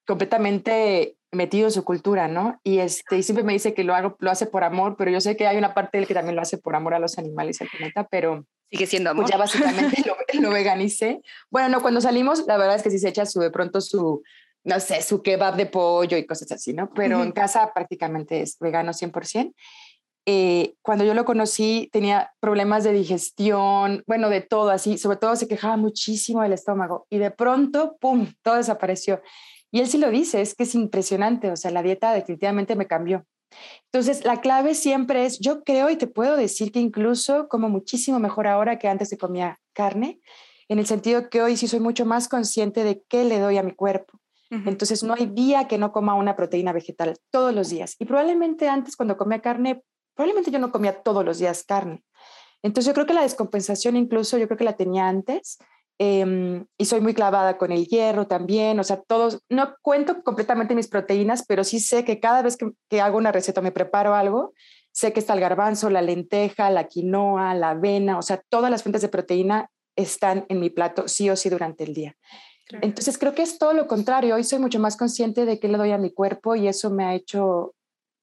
completamente 0.06 1.18
metido 1.32 1.68
en 1.68 1.74
su 1.74 1.84
cultura, 1.84 2.30
¿no? 2.30 2.60
Y, 2.64 2.80
este, 2.80 3.18
y 3.18 3.24
siempre 3.24 3.44
me 3.44 3.52
dice 3.52 3.74
que 3.74 3.84
lo, 3.84 3.94
hago, 3.94 4.16
lo 4.20 4.32
hace 4.32 4.46
por 4.46 4.64
amor, 4.64 4.96
pero 4.98 5.12
yo 5.12 5.20
sé 5.20 5.36
que 5.36 5.46
hay 5.46 5.58
una 5.58 5.74
parte 5.74 5.98
de 5.98 6.04
él 6.04 6.08
que 6.08 6.14
también 6.14 6.36
lo 6.36 6.42
hace 6.42 6.58
por 6.58 6.76
amor 6.76 6.94
a 6.94 7.00
los 7.00 7.18
animales 7.18 7.60
y 7.60 7.66
al 7.66 7.70
planeta, 7.70 8.08
pero... 8.10 8.46
Sigue 8.72 8.86
siendo 8.86 9.10
amor. 9.10 9.26
Pues 9.26 9.32
ya 9.32 9.38
básicamente 9.38 10.04
lo, 10.06 10.16
lo 10.42 10.52
veganicé. 10.52 11.22
Bueno, 11.50 11.70
no, 11.70 11.82
cuando 11.82 12.00
salimos, 12.02 12.46
la 12.48 12.58
verdad 12.58 12.78
es 12.78 12.84
que 12.84 12.90
sí 12.90 13.00
se 13.00 13.10
echa 13.10 13.26
su, 13.26 13.42
de 13.42 13.52
pronto 13.52 13.82
su, 13.82 14.24
no 14.64 14.80
sé, 14.80 15.02
su 15.02 15.22
kebab 15.22 15.56
de 15.56 15.66
pollo 15.66 16.18
y 16.18 16.26
cosas 16.26 16.52
así, 16.52 16.74
¿no? 16.74 16.90
Pero 16.94 17.24
en 17.24 17.32
casa 17.32 17.72
prácticamente 17.74 18.42
es 18.42 18.58
vegano 18.60 18.92
100%. 18.92 19.54
Eh, 20.30 20.76
cuando 20.82 21.06
yo 21.06 21.14
lo 21.14 21.24
conocí 21.24 21.90
tenía 21.94 22.34
problemas 22.42 22.84
de 22.84 22.92
digestión, 22.92 24.04
bueno, 24.08 24.30
de 24.30 24.42
todo 24.42 24.72
así, 24.72 24.98
sobre 24.98 25.16
todo 25.16 25.38
se 25.38 25.48
quejaba 25.48 25.78
muchísimo 25.78 26.42
del 26.42 26.52
estómago 26.52 27.08
y 27.10 27.18
de 27.18 27.32
pronto, 27.32 27.96
¡pum!, 28.02 28.28
todo 28.42 28.56
desapareció. 28.56 29.22
Y 29.72 29.80
él 29.80 29.88
sí 29.88 29.98
lo 29.98 30.12
dice, 30.12 30.42
es 30.42 30.54
que 30.54 30.64
es 30.64 30.76
impresionante, 30.76 31.50
o 31.50 31.56
sea, 31.56 31.72
la 31.72 31.82
dieta 31.82 32.12
definitivamente 32.12 32.76
me 32.76 32.88
cambió. 32.88 33.26
Entonces, 33.86 34.26
la 34.26 34.42
clave 34.42 34.76
siempre 34.76 35.26
es, 35.26 35.40
yo 35.40 35.64
creo 35.64 35.90
y 35.90 35.96
te 35.96 36.08
puedo 36.08 36.36
decir 36.36 36.74
que 36.74 36.82
incluso 36.82 37.48
como 37.48 37.70
muchísimo 37.70 38.20
mejor 38.20 38.48
ahora 38.48 38.78
que 38.80 38.90
antes 38.90 39.10
de 39.10 39.18
comía 39.18 39.62
carne, 39.72 40.20
en 40.68 40.80
el 40.80 40.86
sentido 40.86 41.30
que 41.30 41.42
hoy 41.42 41.56
sí 41.56 41.70
soy 41.70 41.80
mucho 41.80 42.06
más 42.06 42.28
consciente 42.28 42.84
de 42.84 43.02
qué 43.08 43.24
le 43.24 43.40
doy 43.40 43.58
a 43.58 43.64
mi 43.64 43.72
cuerpo. 43.72 44.20
Entonces, 44.50 45.04
no 45.04 45.14
hay 45.14 45.26
día 45.26 45.68
que 45.68 45.78
no 45.78 45.92
coma 45.94 46.16
una 46.16 46.36
proteína 46.36 46.72
vegetal, 46.72 47.18
todos 47.32 47.54
los 47.54 47.70
días. 47.70 47.96
Y 48.00 48.06
probablemente 48.06 48.70
antes, 48.70 48.96
cuando 48.96 49.18
comía 49.18 49.42
carne, 49.42 49.84
probablemente 50.18 50.52
yo 50.52 50.60
no 50.60 50.72
comía 50.72 51.02
todos 51.02 51.24
los 51.24 51.38
días 51.38 51.64
carne. 51.64 52.04
Entonces 52.64 52.88
yo 52.88 52.94
creo 52.94 53.06
que 53.06 53.14
la 53.14 53.22
descompensación 53.22 53.96
incluso 53.96 54.38
yo 54.38 54.48
creo 54.48 54.58
que 54.58 54.64
la 54.64 54.76
tenía 54.76 55.08
antes 55.08 55.60
em, 56.00 56.66
y 56.78 56.86
soy 56.86 57.02
muy 57.02 57.14
clavada 57.14 57.58
con 57.58 57.72
el 57.72 57.88
hierro 57.88 58.28
también, 58.28 58.80
o 58.80 58.84
sea, 58.84 59.02
todos, 59.02 59.40
no 59.48 59.76
cuento 59.82 60.24
completamente 60.24 60.76
mis 60.76 60.88
proteínas, 60.88 61.46
pero 61.48 61.64
sí 61.64 61.80
sé 61.80 62.04
que 62.04 62.20
cada 62.20 62.42
vez 62.42 62.58
que, 62.58 62.72
que 62.90 63.00
hago 63.00 63.18
una 63.18 63.32
receta, 63.32 63.62
me 63.62 63.72
preparo 63.72 64.16
algo, 64.16 64.54
sé 64.92 65.14
que 65.14 65.20
está 65.20 65.34
el 65.34 65.40
garbanzo, 65.40 65.90
la 65.90 66.02
lenteja, 66.02 66.72
la 66.72 66.88
quinoa, 66.88 67.54
la 67.54 67.70
avena, 67.70 68.18
o 68.18 68.24
sea, 68.24 68.42
todas 68.50 68.72
las 68.72 68.84
fuentes 68.84 69.04
de 69.04 69.10
proteína 69.10 69.70
están 69.96 70.46
en 70.50 70.60
mi 70.60 70.70
plato 70.70 71.08
sí 71.08 71.30
o 71.30 71.36
sí 71.36 71.50
durante 71.50 71.84
el 71.84 71.94
día. 71.94 72.16
Entonces 72.82 73.18
creo 73.18 73.34
que 73.34 73.44
es 73.44 73.58
todo 73.58 73.74
lo 73.74 73.88
contrario, 73.88 74.36
hoy 74.36 74.44
soy 74.44 74.60
mucho 74.60 74.80
más 74.80 74.98
consciente 74.98 75.46
de 75.46 75.60
qué 75.60 75.70
le 75.70 75.78
doy 75.78 75.92
a 75.92 75.98
mi 75.98 76.12
cuerpo 76.12 76.56
y 76.56 76.68
eso 76.68 76.90
me 76.90 77.06
ha 77.06 77.16
hecho 77.16 77.76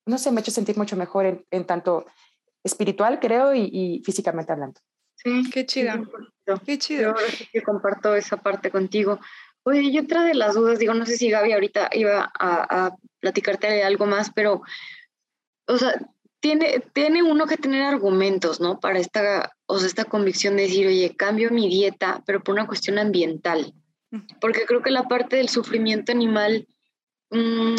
no 0.06 0.18
sé, 0.18 0.30
me 0.30 0.38
ha 0.38 0.40
hecho 0.40 0.50
sentir 0.50 0.76
mucho 0.76 0.96
mejor 0.96 1.44
en, 1.50 1.64
tanto 1.66 2.06
espiritual, 2.62 3.20
creo, 3.20 3.54
y, 3.54 4.02
físicamente 4.04 4.52
hablando. 4.52 4.80
Sí, 5.16 5.50
qué 5.50 5.64
chido. 5.66 5.92
Qué 6.66 6.78
chido. 6.78 7.14
Yo 7.14 7.46
que 7.52 7.62
comparto 7.62 8.14
esa 8.14 8.36
parte 8.36 8.70
contigo. 8.70 9.20
Oye, 9.62 9.80
y 9.82 9.98
otra 9.98 10.24
de 10.24 10.34
las 10.34 10.54
dudas, 10.54 10.78
digo, 10.78 10.92
no 10.92 11.06
sé 11.06 11.16
si 11.16 11.30
Gaby 11.30 11.52
ahorita 11.52 11.90
iba 11.92 12.30
a, 12.38 12.86
a 12.86 12.96
platicarte 13.20 13.66
de 13.68 13.82
algo 13.82 14.04
más, 14.06 14.30
pero, 14.34 14.62
o 15.66 15.78
sea, 15.78 15.94
tiene, 16.44 16.84
tiene 16.92 17.22
uno 17.22 17.46
que 17.46 17.56
tener 17.56 17.80
argumentos, 17.80 18.60
¿no? 18.60 18.78
Para 18.78 18.98
esta, 18.98 19.56
o 19.64 19.78
sea, 19.78 19.86
esta 19.86 20.04
convicción 20.04 20.56
de 20.56 20.64
decir, 20.64 20.86
oye, 20.86 21.16
cambio 21.16 21.50
mi 21.50 21.70
dieta, 21.70 22.22
pero 22.26 22.42
por 22.42 22.52
una 22.52 22.66
cuestión 22.66 22.98
ambiental. 22.98 23.72
Porque 24.42 24.66
creo 24.66 24.82
que 24.82 24.90
la 24.90 25.08
parte 25.08 25.36
del 25.36 25.48
sufrimiento 25.48 26.12
animal, 26.12 26.68
mmm, 27.30 27.76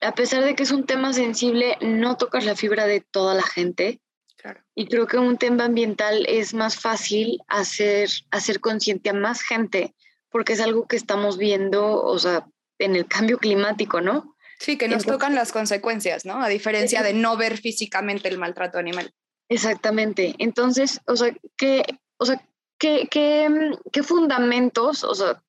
a 0.00 0.14
pesar 0.14 0.44
de 0.44 0.54
que 0.54 0.62
es 0.62 0.70
un 0.70 0.86
tema 0.86 1.12
sensible, 1.12 1.76
no 1.80 2.16
tocas 2.16 2.44
la 2.44 2.56
fibra 2.56 2.86
de 2.86 3.00
toda 3.00 3.34
la 3.34 3.42
gente. 3.42 4.00
Claro. 4.36 4.60
Y 4.74 4.86
creo 4.86 5.06
que 5.06 5.18
un 5.18 5.36
tema 5.36 5.66
ambiental 5.66 6.24
es 6.26 6.54
más 6.54 6.76
fácil 6.76 7.40
hacer, 7.48 8.08
hacer 8.30 8.60
consciente 8.60 9.10
a 9.10 9.14
más 9.14 9.42
gente, 9.42 9.94
porque 10.30 10.54
es 10.54 10.60
algo 10.60 10.86
que 10.86 10.96
estamos 10.96 11.36
viendo, 11.36 12.02
o 12.02 12.18
sea, 12.18 12.46
en 12.78 12.96
el 12.96 13.06
cambio 13.06 13.38
climático, 13.38 14.00
¿no? 14.00 14.36
Sí, 14.58 14.76
que 14.76 14.88
nos 14.88 15.06
tocan 15.06 15.34
las 15.34 15.52
consecuencias, 15.52 16.24
¿no? 16.24 16.42
A 16.42 16.48
diferencia 16.48 17.02
de 17.02 17.14
no 17.14 17.36
ver 17.36 17.58
físicamente 17.58 18.28
el 18.28 18.38
maltrato 18.38 18.78
animal. 18.78 19.12
Exactamente. 19.48 20.34
Entonces, 20.38 21.00
o 21.06 21.16
sea, 21.16 21.34
¿qué, 21.56 21.82
o 22.18 22.26
sea, 22.26 22.42
qué, 22.78 23.08
qué, 23.10 23.48
qué 23.92 24.02
fundamentos, 24.02 25.02
o 25.04 25.14
sea, 25.14 25.42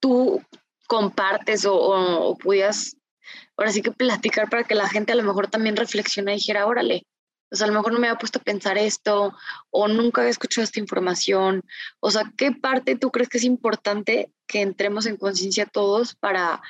tú 0.00 0.42
compartes 0.86 1.64
o, 1.64 1.74
o, 1.76 2.36
pudieras 2.36 2.96
ahora 3.60 3.72
sí 3.72 3.82
que 3.82 3.92
platicar 3.92 4.48
para 4.48 4.64
que 4.64 4.74
la 4.74 4.88
gente 4.88 5.12
a 5.12 5.16
lo 5.16 5.22
mejor 5.22 5.48
también 5.48 5.76
reflexione 5.76 6.32
y 6.32 6.36
dijera, 6.36 6.66
órale, 6.66 7.06
o 7.52 7.56
sea, 7.56 7.66
a 7.66 7.68
lo 7.68 7.76
mejor 7.76 7.92
no 7.92 7.98
me 7.98 8.08
había 8.08 8.18
puesto 8.18 8.38
a 8.38 8.42
pensar 8.42 8.78
esto 8.78 9.34
o 9.70 9.86
nunca 9.86 10.22
había 10.22 10.30
escuchado 10.30 10.64
esta 10.64 10.80
información. 10.80 11.62
O 12.00 12.10
sea, 12.10 12.32
¿qué 12.38 12.52
parte 12.52 12.96
tú 12.96 13.10
crees 13.10 13.28
que 13.28 13.36
es 13.36 13.44
importante 13.44 14.32
que 14.46 14.62
entremos 14.62 15.04
en 15.04 15.18
conciencia 15.18 15.66
todos 15.66 16.14
para, 16.14 16.62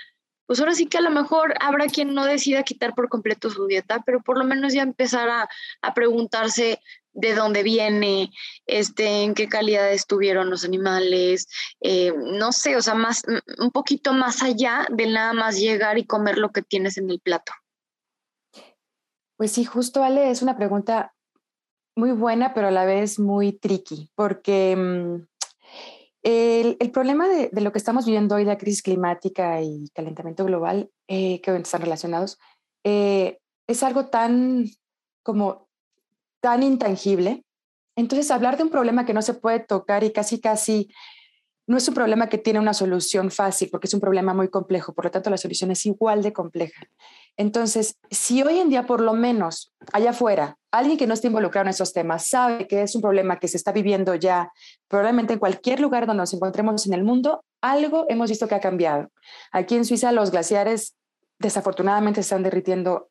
pues 0.46 0.58
ahora 0.58 0.74
sí 0.74 0.86
que 0.86 0.98
a 0.98 1.02
lo 1.02 1.10
mejor 1.10 1.54
habrá 1.60 1.86
quien 1.86 2.12
no 2.12 2.24
decida 2.24 2.64
quitar 2.64 2.94
por 2.94 3.08
completo 3.08 3.50
su 3.50 3.68
dieta, 3.68 4.02
pero 4.04 4.20
por 4.20 4.36
lo 4.36 4.44
menos 4.44 4.72
ya 4.72 4.82
empezar 4.82 5.28
a, 5.28 5.48
a 5.82 5.94
preguntarse 5.94 6.80
de 7.12 7.34
dónde 7.34 7.62
viene, 7.62 8.30
este, 8.66 9.24
en 9.24 9.34
qué 9.34 9.48
calidad 9.48 9.92
estuvieron 9.92 10.50
los 10.50 10.64
animales, 10.64 11.48
eh, 11.80 12.12
no 12.16 12.52
sé, 12.52 12.76
o 12.76 12.82
sea, 12.82 12.94
más, 12.94 13.22
un 13.58 13.70
poquito 13.70 14.12
más 14.12 14.42
allá 14.42 14.86
de 14.90 15.06
nada 15.06 15.32
más 15.32 15.58
llegar 15.58 15.98
y 15.98 16.06
comer 16.06 16.38
lo 16.38 16.50
que 16.50 16.62
tienes 16.62 16.98
en 16.98 17.10
el 17.10 17.20
plato. 17.20 17.52
Pues 19.36 19.52
sí, 19.52 19.64
justo 19.64 20.02
Ale, 20.02 20.30
es 20.30 20.42
una 20.42 20.56
pregunta 20.56 21.14
muy 21.96 22.12
buena, 22.12 22.54
pero 22.54 22.68
a 22.68 22.70
la 22.70 22.84
vez 22.84 23.18
muy 23.18 23.52
tricky, 23.52 24.10
porque 24.14 24.76
mm, 24.76 25.26
el, 26.22 26.90
problema 26.92 27.28
de, 27.28 27.48
de, 27.50 27.60
lo 27.60 27.72
que 27.72 27.78
estamos 27.78 28.04
viviendo 28.04 28.34
hoy, 28.34 28.44
la 28.44 28.58
crisis 28.58 28.82
climática 28.82 29.62
y 29.62 29.88
calentamiento 29.94 30.44
global, 30.44 30.90
eh, 31.08 31.40
que 31.40 31.56
están 31.56 31.80
relacionados, 31.80 32.38
eh, 32.84 33.38
es 33.66 33.82
algo 33.82 34.06
tan 34.06 34.66
como 35.22 35.69
tan 36.40 36.62
intangible. 36.62 37.44
Entonces, 37.96 38.30
hablar 38.30 38.56
de 38.56 38.62
un 38.62 38.70
problema 38.70 39.04
que 39.04 39.14
no 39.14 39.22
se 39.22 39.34
puede 39.34 39.60
tocar 39.60 40.04
y 40.04 40.12
casi, 40.12 40.40
casi 40.40 40.90
no 41.66 41.76
es 41.76 41.86
un 41.86 41.94
problema 41.94 42.28
que 42.28 42.38
tiene 42.38 42.58
una 42.58 42.74
solución 42.74 43.30
fácil, 43.30 43.68
porque 43.70 43.86
es 43.86 43.94
un 43.94 44.00
problema 44.00 44.34
muy 44.34 44.48
complejo, 44.48 44.92
por 44.92 45.04
lo 45.04 45.10
tanto 45.12 45.30
la 45.30 45.36
solución 45.36 45.70
es 45.70 45.86
igual 45.86 46.22
de 46.22 46.32
compleja. 46.32 46.82
Entonces, 47.36 47.96
si 48.10 48.42
hoy 48.42 48.58
en 48.58 48.70
día, 48.70 48.86
por 48.86 49.00
lo 49.00 49.12
menos 49.12 49.72
allá 49.92 50.10
afuera, 50.10 50.56
alguien 50.72 50.98
que 50.98 51.06
no 51.06 51.14
esté 51.14 51.28
involucrado 51.28 51.66
en 51.66 51.70
esos 51.70 51.92
temas 51.92 52.26
sabe 52.26 52.66
que 52.66 52.82
es 52.82 52.94
un 52.96 53.02
problema 53.02 53.38
que 53.38 53.46
se 53.46 53.56
está 53.56 53.70
viviendo 53.70 54.16
ya, 54.16 54.50
probablemente 54.88 55.34
en 55.34 55.38
cualquier 55.38 55.78
lugar 55.78 56.06
donde 56.06 56.22
nos 56.22 56.34
encontremos 56.34 56.86
en 56.86 56.94
el 56.94 57.04
mundo, 57.04 57.44
algo 57.60 58.04
hemos 58.08 58.30
visto 58.30 58.48
que 58.48 58.56
ha 58.56 58.60
cambiado. 58.60 59.08
Aquí 59.52 59.76
en 59.76 59.84
Suiza 59.84 60.10
los 60.10 60.32
glaciares 60.32 60.96
desafortunadamente 61.38 62.16
se 62.20 62.26
están 62.26 62.42
derritiendo 62.42 63.10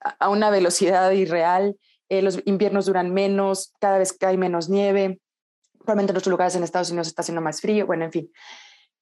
a 0.00 0.28
una 0.28 0.50
velocidad 0.50 1.10
irreal. 1.12 1.76
Eh, 2.10 2.22
los 2.22 2.40
inviernos 2.44 2.86
duran 2.86 3.14
menos, 3.14 3.72
cada 3.80 3.98
vez 3.98 4.12
que 4.12 4.26
hay 4.26 4.36
menos 4.36 4.68
nieve, 4.68 5.20
probablemente 5.78 6.10
en 6.10 6.16
otros 6.18 6.30
lugares 6.30 6.54
en 6.56 6.64
Estados 6.64 6.90
Unidos 6.90 7.06
está 7.06 7.22
haciendo 7.22 7.40
más 7.40 7.60
frío, 7.60 7.86
bueno, 7.86 8.04
en 8.04 8.12
fin. 8.12 8.32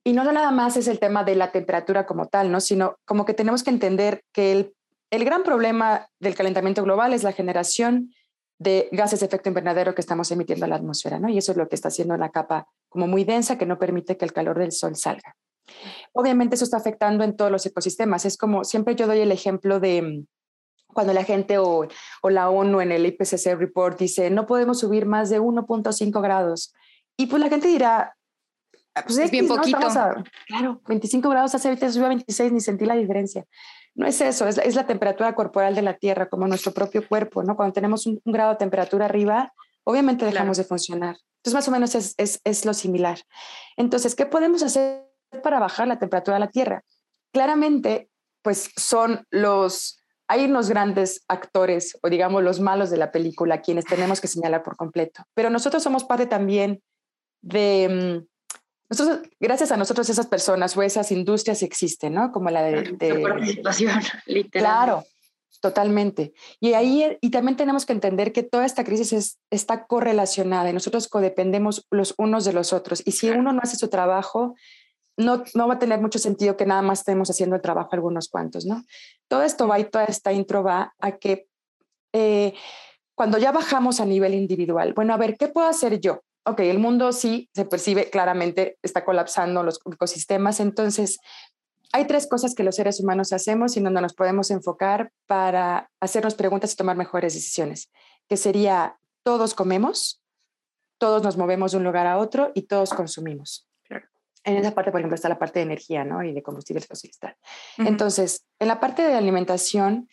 Y 0.05 0.13
no 0.13 0.31
nada 0.31 0.51
más 0.53 0.77
es 0.77 0.89
el 0.89 1.01
tema 1.01 1.25
de 1.25 1.35
la 1.35 1.51
temperatura 1.51 2.07
como 2.07 2.27
tal, 2.27 2.53
¿no? 2.53 2.61
sino 2.61 2.97
como 3.05 3.25
que 3.25 3.35
tenemos 3.35 3.63
que 3.63 3.71
entender 3.71 4.23
que 4.33 4.53
el, 4.53 4.75
el 5.11 5.25
gran 5.25 5.43
problema 5.43 6.09
del 6.21 6.35
calentamiento 6.35 6.83
global 6.83 7.13
es 7.15 7.25
la 7.25 7.33
generación 7.33 8.15
de 8.59 8.89
gases 8.93 9.21
de 9.21 9.27
efecto 9.27 9.49
invernadero 9.49 9.95
que 9.95 10.01
estamos 10.01 10.31
emitiendo 10.31 10.67
a 10.67 10.69
la 10.69 10.77
atmósfera, 10.77 11.19
¿no? 11.19 11.29
Y 11.29 11.39
eso 11.39 11.53
es 11.53 11.59
lo 11.59 11.69
que 11.69 11.77
está 11.77 11.89
haciendo 11.89 12.17
la 12.17 12.31
capa 12.31 12.67
como 12.89 13.07
muy 13.07 13.25
densa 13.25 13.57
que 13.57 13.67
no 13.67 13.79
permite 13.79 14.17
que 14.17 14.25
el 14.25 14.33
calor 14.33 14.59
del 14.59 14.73
sol 14.73 14.97
salga. 14.97 15.37
Obviamente 16.13 16.57
eso 16.57 16.65
está 16.65 16.77
afectando 16.77 17.23
en 17.23 17.37
todos 17.37 17.53
los 17.53 17.65
ecosistemas. 17.67 18.25
Es 18.25 18.37
como 18.37 18.65
siempre 18.65 18.97
yo 18.97 19.07
doy 19.07 19.21
el 19.21 19.31
ejemplo 19.31 19.79
de 19.79 20.25
cuando 20.99 21.13
la 21.13 21.23
gente 21.23 21.59
o, 21.59 21.87
o, 22.23 22.31
la 22.31 22.51
ONU 22.51 22.81
en 22.81 22.91
el 22.91 23.07
IPCC 23.07 23.55
report 23.57 24.01
dice 24.01 24.31
no 24.31 24.47
podemos 24.47 24.81
subir 24.81 25.07
más 25.07 25.31
de 25.31 25.41
1.5 25.41 26.21
grados. 26.21 26.75
Y 27.17 27.27
pues 27.27 27.41
la 27.41 27.49
gente 27.49 27.69
dirá, 27.69 28.17
ah, 28.97 29.03
pues 29.07 29.17
es 29.19 29.31
bien 29.31 29.47
poquito. 29.47 29.79
claro, 30.49 30.81
25 30.89 31.29
grados 31.29 31.55
hace 31.55 31.69
ahorita 31.69 31.89
subió 31.93 32.07
a 32.07 32.09
26, 32.09 32.51
ni 32.51 32.59
sentí 32.59 32.85
la 32.85 32.97
diferencia. 32.97 33.45
No 33.95 34.09
es 34.09 34.21
eso, 34.21 34.49
es, 34.49 34.59
es, 34.59 34.75
la 34.75 34.89
temperatura 34.89 35.37
corporal 35.37 35.77
de 35.77 35.83
la 35.83 35.95
Tierra, 35.95 36.29
como 36.29 36.49
nuestro 36.49 36.73
propio 36.73 37.07
cuerpo, 37.07 37.45
¿no? 37.45 37.55
Cuando 37.55 37.73
tenemos 37.73 38.05
un, 38.07 38.21
un 38.25 38.33
grado 38.33 38.51
de 38.51 38.57
temperatura 38.57 39.05
arriba, 39.05 39.53
obviamente 39.85 40.25
dejamos 40.25 40.57
claro. 40.57 40.65
de 40.65 40.69
funcionar. 40.69 41.17
Entonces, 41.37 41.55
más 41.55 41.69
o 41.69 41.71
menos 41.71 41.95
es, 41.95 42.15
es, 42.17 42.41
es 42.43 42.65
lo 42.65 42.75
similar. 42.75 43.21
Entonces, 43.77 44.17
¿qué 44.17 44.27
podemos 44.27 44.65
hacer 44.65 45.05
para 45.45 45.61
bajar 45.61 45.87
la 45.87 46.01
temperatura 46.01 46.39
de 46.39 46.41
la 46.41 46.51
Tierra? 46.51 46.83
Claramente, 47.33 48.11
pues 48.43 48.73
son 48.77 49.25
los 49.31 49.98
hay 50.29 50.45
unos 50.45 50.69
grandes 50.69 51.25
actores 51.27 51.99
o 52.03 52.11
digamos 52.11 52.43
los 52.43 52.61
malos 52.61 52.91
de 52.91 52.99
la 52.99 53.11
película 53.11 53.63
quienes 53.63 53.87
tenemos 53.87 54.21
que 54.21 54.29
señalar 54.29 54.63
por 54.63 54.77
completo, 54.77 55.25
pero 55.35 55.51
nosotros 55.51 55.83
somos 55.83 56.05
parte 56.05 56.27
también 56.27 56.83
de... 57.43 58.23
Mm, 58.23 58.27
nosotros, 58.91 59.21
gracias 59.39 59.71
a 59.71 59.77
nosotros 59.77 60.09
esas 60.09 60.27
personas 60.27 60.75
o 60.77 60.83
esas 60.83 61.13
industrias 61.13 61.63
existen, 61.63 62.15
¿no? 62.15 62.33
Como 62.33 62.49
la 62.49 62.63
de... 62.63 62.93
de 62.93 63.21
participación, 63.21 64.01
literal. 64.27 64.65
Claro, 64.65 65.05
totalmente. 65.61 66.33
Y 66.59 66.73
ahí, 66.73 67.19
y 67.21 67.31
también 67.31 67.57
tenemos 67.57 67.85
que 67.85 67.93
entender 67.93 68.33
que 68.33 68.43
toda 68.43 68.65
esta 68.65 68.85
crisis 68.85 69.13
es, 69.13 69.39
está 69.51 69.87
correlacionada 69.87 70.71
y 70.71 70.73
nosotros 70.73 71.09
codependemos 71.09 71.87
los 71.91 72.15
unos 72.17 72.47
de 72.47 72.55
los 72.55 72.73
otros. 72.73 73.03
Y 73.05 73.13
si 73.13 73.29
uno 73.29 73.53
no 73.53 73.61
hace 73.63 73.77
su 73.77 73.89
trabajo, 73.89 74.55
no, 75.19 75.43
no 75.55 75.67
va 75.67 75.75
a 75.75 75.79
tener 75.79 76.01
mucho 76.01 76.19
sentido 76.19 76.57
que 76.57 76.65
nada 76.65 76.81
más 76.81 77.01
estemos 77.01 77.29
haciendo 77.29 77.57
el 77.57 77.63
trabajo 77.63 77.91
algunos 77.93 78.29
cuantos, 78.29 78.65
¿no? 78.65 78.85
Todo 79.27 79.43
esto 79.43 79.67
va 79.67 79.79
y 79.81 79.85
toda 79.85 80.05
esta 80.05 80.33
intro 80.33 80.63
va 80.63 80.95
a 81.01 81.19
que 81.19 81.49
eh, 82.13 82.55
cuando 83.15 83.37
ya 83.37 83.51
bajamos 83.51 84.01
a 84.01 84.07
nivel 84.07 84.35
individual, 84.35 84.95
bueno, 84.95 85.13
a 85.13 85.17
ver, 85.17 85.37
¿qué 85.37 85.49
puedo 85.49 85.67
hacer 85.67 86.01
yo? 86.01 86.23
Ok, 86.45 86.61
el 86.61 86.79
mundo 86.79 87.13
sí 87.13 87.51
se 87.53 87.65
percibe 87.65 88.11
claramente, 88.11 88.79
está 88.81 89.05
colapsando 89.05 89.65
los 89.65 89.81
ecosistemas, 89.93 90.61
entonces 90.61 91.19
hay 91.93 92.07
tres 92.07 92.29
cosas 92.29 92.55
que 92.55 92.63
los 92.63 92.77
seres 92.77 93.01
humanos 93.01 93.33
hacemos 93.33 93.77
y 93.77 93.81
donde 93.81 94.01
nos 94.01 94.15
podemos 94.15 94.51
enfocar 94.53 95.11
para 95.27 95.91
hacernos 96.01 96.37
preguntas 96.37 96.73
y 96.73 96.77
tomar 96.77 96.97
mejores 96.97 97.35
decisiones, 97.35 97.91
que 98.29 98.37
sería 98.37 98.99
todos 99.25 99.55
comemos, 99.55 100.23
todos 100.97 101.23
nos 101.25 101.37
movemos 101.37 101.73
de 101.73 101.79
un 101.79 101.85
lugar 101.85 102.07
a 102.07 102.19
otro 102.19 102.53
y 102.55 102.63
todos 102.63 102.91
consumimos 102.95 103.68
en 104.45 104.57
esa 104.57 104.75
parte, 104.75 104.91
por 104.91 105.01
ejemplo, 105.01 105.15
está 105.15 105.29
la 105.29 105.39
parte 105.39 105.59
de 105.59 105.65
energía, 105.65 106.05
¿no? 106.05 106.23
Y 106.23 106.33
de 106.33 106.43
combustibles 106.43 106.87
fósiles. 106.87 107.19
Uh 107.23 107.27
-huh. 107.83 107.89
Entonces, 107.89 108.47
en 108.59 108.69
la 108.69 108.81
parte 108.81 109.03
de 109.03 109.15
alimentación, 109.15 110.09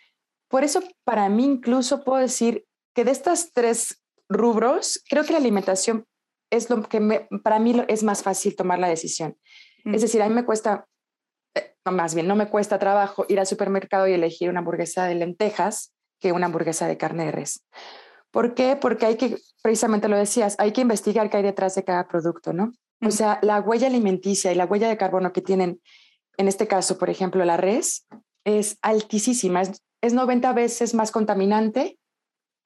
por 0.50 0.64
eso 0.64 0.82
para 1.04 1.30
mí 1.30 1.44
incluso 1.44 2.04
puedo 2.04 2.20
decir 2.20 2.66
que 2.94 3.04
de 3.04 3.12
estas 3.12 3.52
tres 3.54 4.04
rubros, 4.30 5.04
creo 5.10 5.24
que 5.24 5.34
la 5.34 5.40
alimentación 5.40 6.06
es 6.52 6.70
lo 6.70 6.84
que 6.84 7.00
me, 7.00 7.28
para 7.44 7.60
mí 7.60 7.84
es 7.88 8.04
más 8.04 8.24
fácil 8.24 8.56
tomar 8.56 8.80
la 8.80 8.88
decisión. 8.88 9.38
Uh 9.84 9.90
-huh. 9.90 9.96
Es 9.96 10.02
decir, 10.02 10.22
a 10.22 10.30
mí 10.30 10.34
me 10.34 10.46
cuesta, 10.46 10.88
eh, 11.56 11.76
no, 11.86 11.92
más 11.92 12.14
bien, 12.16 12.28
no 12.28 12.36
me 12.36 12.50
cuesta 12.50 12.80
trabajo 12.80 13.26
ir 13.28 13.40
al 13.40 13.48
supermercado 13.48 14.08
y 14.08 14.14
elegir 14.14 14.50
una 14.50 14.60
hamburguesa 14.60 15.06
de 15.06 15.16
lentejas 15.16 15.94
que 16.20 16.32
una 16.32 16.46
hamburguesa 16.46 16.88
de 16.88 16.98
carne 16.98 17.26
de 17.26 17.32
res. 17.32 17.66
¿Por 18.32 18.54
qué? 18.54 18.76
Porque 18.76 19.06
hay 19.06 19.16
que, 19.16 19.38
precisamente 19.62 20.08
lo 20.08 20.18
decías, 20.18 20.56
hay 20.60 20.72
que 20.72 20.82
investigar 20.82 21.30
qué 21.30 21.38
hay 21.38 21.44
detrás 21.44 21.76
de 21.76 21.84
cada 21.84 22.08
producto, 22.08 22.52
¿no? 22.54 22.74
O 23.02 23.12
sea, 23.12 23.40
la 23.42 23.60
huella 23.60 23.88
alimenticia 23.88 24.52
y 24.52 24.56
la 24.56 24.66
huella 24.66 24.88
de 24.88 24.98
carbono 24.98 25.34
que 25.34 25.42
tienen, 25.42 25.82
en 26.38 26.48
este 26.48 26.68
caso, 26.68 26.98
por 26.98 27.10
ejemplo, 27.10 27.44
la 27.46 27.58
res, 27.58 28.08
es 28.46 28.78
altísima, 28.82 29.62
es, 29.62 29.84
es 30.02 30.14
90 30.14 30.54
veces 30.54 30.94
más 30.94 31.12
contaminante 31.12 31.98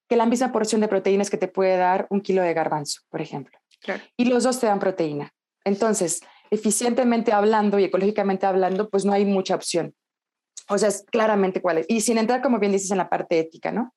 que 0.08 0.16
la 0.16 0.26
misma 0.26 0.52
porción 0.52 0.82
de 0.82 0.88
proteínas 0.88 1.30
que 1.30 1.38
te 1.38 1.48
puede 1.48 1.78
dar 1.78 2.08
un 2.10 2.22
kilo 2.22 2.42
de 2.42 2.54
garbanzo, 2.54 3.02
por 3.10 3.22
ejemplo. 3.22 3.58
Claro. 3.82 4.04
Y 4.18 4.26
los 4.26 4.44
dos 4.44 4.60
te 4.60 4.66
dan 4.66 4.80
proteína. 4.80 5.32
Entonces, 5.64 6.22
eficientemente 6.50 7.32
hablando 7.32 7.80
y 7.80 7.86
ecológicamente 7.86 8.46
hablando, 8.46 8.90
pues 8.90 9.06
no 9.06 9.14
hay 9.14 9.26
mucha 9.26 9.56
opción. 9.56 9.94
O 10.68 10.78
sea, 10.78 10.90
es 10.90 11.04
claramente 11.10 11.62
cuál 11.62 11.80
es. 11.80 11.86
Y 11.90 12.02
sin 12.02 12.18
entrar, 12.18 12.42
como 12.42 12.60
bien 12.60 12.72
dices, 12.72 12.92
en 12.92 12.98
la 12.98 13.10
parte 13.10 13.40
ética, 13.40 13.72
¿no? 13.72 13.94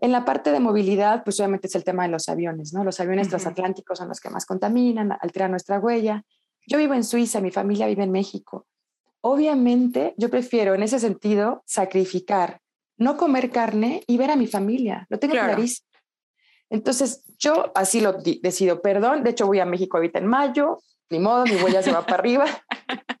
En 0.00 0.12
la 0.12 0.24
parte 0.24 0.50
de 0.52 0.60
movilidad, 0.60 1.22
pues 1.24 1.38
obviamente 1.40 1.66
es 1.66 1.74
el 1.74 1.84
tema 1.84 2.04
de 2.04 2.08
los 2.10 2.28
aviones, 2.28 2.72
¿no? 2.72 2.84
Los 2.84 3.00
aviones 3.00 3.26
uh 3.26 3.28
-huh. 3.28 3.30
transatlánticos 3.30 3.98
son 3.98 4.08
los 4.08 4.20
que 4.20 4.30
más 4.30 4.46
contaminan, 4.46 5.12
alteran 5.20 5.50
nuestra 5.50 5.78
huella. 5.78 6.24
Yo 6.66 6.78
vivo 6.78 6.94
en 6.94 7.04
Suiza, 7.04 7.40
mi 7.40 7.50
familia 7.50 7.86
vive 7.86 8.04
en 8.04 8.10
México. 8.12 8.66
Obviamente, 9.22 10.14
yo 10.16 10.30
prefiero 10.30 10.74
en 10.74 10.82
ese 10.82 10.98
sentido 10.98 11.62
sacrificar, 11.66 12.60
no 12.96 13.16
comer 13.16 13.50
carne 13.50 14.02
y 14.06 14.16
ver 14.16 14.30
a 14.30 14.36
mi 14.36 14.46
familia. 14.46 15.06
Lo 15.10 15.18
tengo 15.18 15.32
Claro. 15.32 15.48
clarísimo. 15.54 15.86
Entonces, 16.70 17.24
yo 17.38 17.72
así 17.74 18.00
lo 18.00 18.12
decido, 18.42 18.80
perdón. 18.80 19.22
De 19.24 19.30
hecho, 19.30 19.46
voy 19.46 19.58
a 19.60 19.66
México 19.66 19.96
ahorita 19.96 20.18
en 20.18 20.26
mayo, 20.26 20.78
ni 21.10 21.18
modo, 21.18 21.44
mi 21.44 21.56
huella 21.56 21.82
se 21.82 21.92
va 21.92 22.02
para 22.06 22.16
arriba. 22.20 22.46